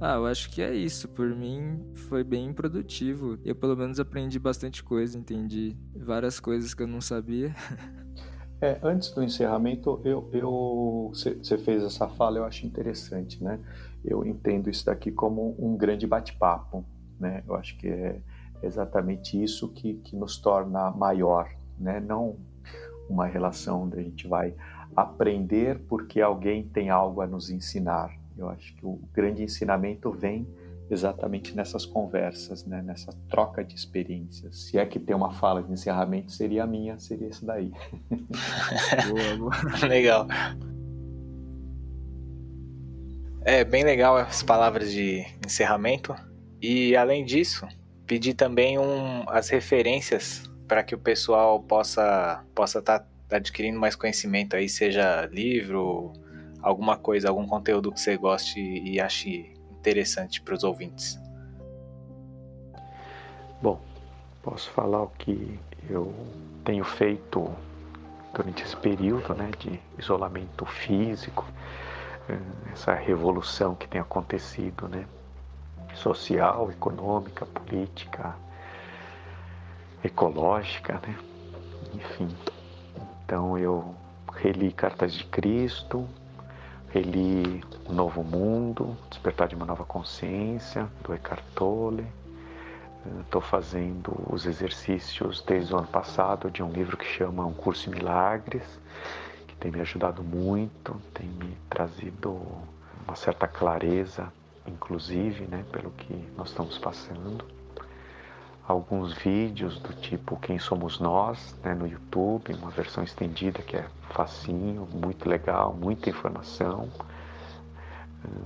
[0.01, 1.07] Ah, eu acho que é isso.
[1.09, 3.39] Por mim, foi bem produtivo.
[3.45, 7.55] Eu, pelo menos, aprendi bastante coisa, entendi várias coisas que eu não sabia.
[8.63, 13.59] É, antes do encerramento, eu, você fez essa fala, eu acho interessante, né?
[14.05, 16.85] Eu entendo isso daqui como um grande bate-papo,
[17.19, 17.43] né?
[17.49, 18.21] Eu acho que é
[18.63, 22.01] exatamente isso que, que nos torna maior, né?
[22.01, 22.37] Não
[23.09, 24.55] uma relação onde a gente vai
[24.95, 30.47] aprender porque alguém tem algo a nos ensinar, eu acho que o grande ensinamento vem
[30.91, 32.83] exatamente nessas conversas, né?
[32.83, 34.65] nessa troca de experiências.
[34.65, 37.71] Se é que tem uma fala de encerramento, seria a minha, seria esse daí.
[39.09, 39.53] boa, boa.
[39.87, 40.27] Legal.
[43.43, 46.15] É bem legal as palavras de encerramento.
[46.61, 47.67] E além disso,
[48.07, 53.97] pedir também um, as referências para que o pessoal possa possa estar tá adquirindo mais
[53.97, 56.13] conhecimento aí, seja livro,
[56.63, 61.19] alguma coisa, algum conteúdo que você goste e ache interessante para os ouvintes?
[63.63, 63.81] Bom,
[64.43, 65.59] posso falar o que
[65.89, 66.15] eu
[66.65, 67.51] tenho feito
[68.35, 71.45] durante esse período né, de isolamento físico,
[72.29, 72.39] eh,
[72.73, 75.07] essa revolução que tem acontecido, né,
[75.95, 78.37] social, econômica, política,
[80.05, 81.19] ecológica, né,
[81.95, 82.29] enfim.
[83.25, 83.95] Então eu
[84.35, 86.09] reli Cartas de Cristo,
[86.93, 92.05] Reli O Novo Mundo, Despertar de uma Nova Consciência, do Eckhart Tolle.
[93.21, 97.89] Estou fazendo os exercícios desde o ano passado de um livro que chama Um Curso
[97.89, 98.65] em Milagres,
[99.47, 102.41] que tem me ajudado muito, tem me trazido
[103.07, 104.33] uma certa clareza,
[104.67, 107.45] inclusive, né, pelo que nós estamos passando
[108.71, 113.85] alguns vídeos do tipo Quem Somos Nós, né, no YouTube, uma versão estendida que é
[114.11, 116.89] facinho, muito legal, muita informação.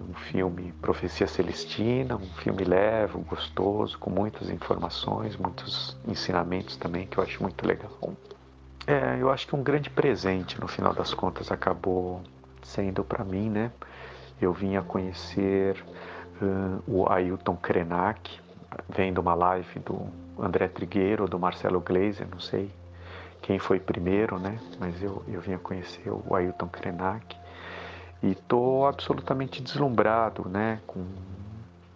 [0.08, 7.18] Um filme Profecia Celestina, um filme leve, gostoso, com muitas informações, muitos ensinamentos também, que
[7.18, 7.90] eu acho muito legal.
[8.86, 12.22] É, eu acho que um grande presente, no final das contas, acabou
[12.62, 13.72] sendo para mim, né?
[14.40, 15.84] Eu vim a conhecer
[16.40, 18.43] uh, o Ailton Krenak,
[18.88, 20.06] vendo uma live do
[20.38, 22.70] André Trigueiro, do Marcelo Gleiser, não sei
[23.42, 24.58] quem foi primeiro, né?
[24.80, 27.36] Mas eu, eu vim a conhecer o Ailton Krenak
[28.22, 30.80] e estou absolutamente deslumbrado, né?
[30.86, 31.04] Com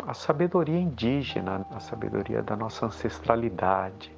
[0.07, 4.13] a sabedoria indígena, a sabedoria da nossa ancestralidade.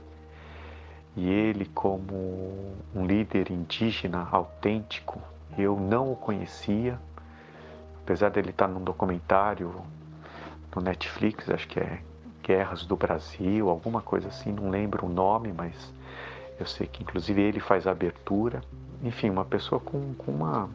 [1.16, 5.20] E ele, como um líder indígena autêntico,
[5.56, 6.98] eu não o conhecia,
[8.02, 9.72] apesar dele estar num documentário
[10.74, 12.00] no Netflix, acho que é
[12.50, 15.72] Guerras do Brasil, alguma coisa assim, não lembro o nome, mas
[16.58, 18.60] eu sei que inclusive ele faz a abertura.
[19.04, 20.68] Enfim, uma pessoa com, com uma,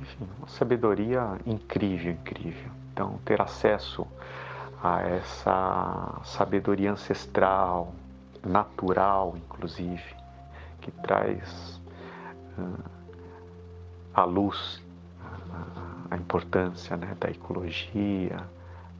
[0.00, 2.70] enfim, uma sabedoria incrível, incrível.
[2.90, 4.06] Então, ter acesso
[4.82, 7.92] a essa sabedoria ancestral,
[8.42, 10.16] natural, inclusive,
[10.80, 11.78] que traz
[12.56, 12.82] uh,
[14.14, 14.82] à luz
[15.20, 18.38] a, a importância né, da ecologia,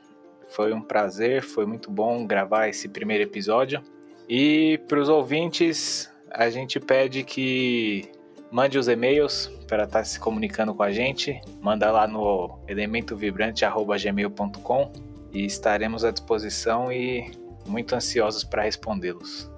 [0.50, 3.82] Foi um prazer, foi muito bom gravar esse primeiro episódio.
[4.30, 8.12] E para os ouvintes, a gente pede que
[8.52, 11.40] mande os e-mails para estar tá se comunicando com a gente.
[11.62, 14.92] Manda lá no elementovibrante.gmail.com
[15.34, 17.32] e estaremos à disposição e
[17.66, 19.50] muito ansiosos para respondê-los.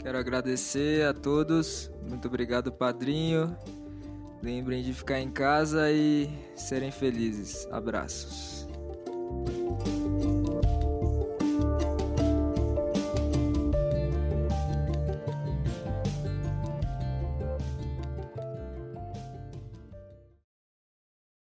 [0.00, 1.90] Quero agradecer a todos.
[2.08, 3.54] Muito obrigado, padrinho.
[4.42, 7.66] Lembrem de ficar em casa e serem felizes.
[7.72, 8.68] Abraços.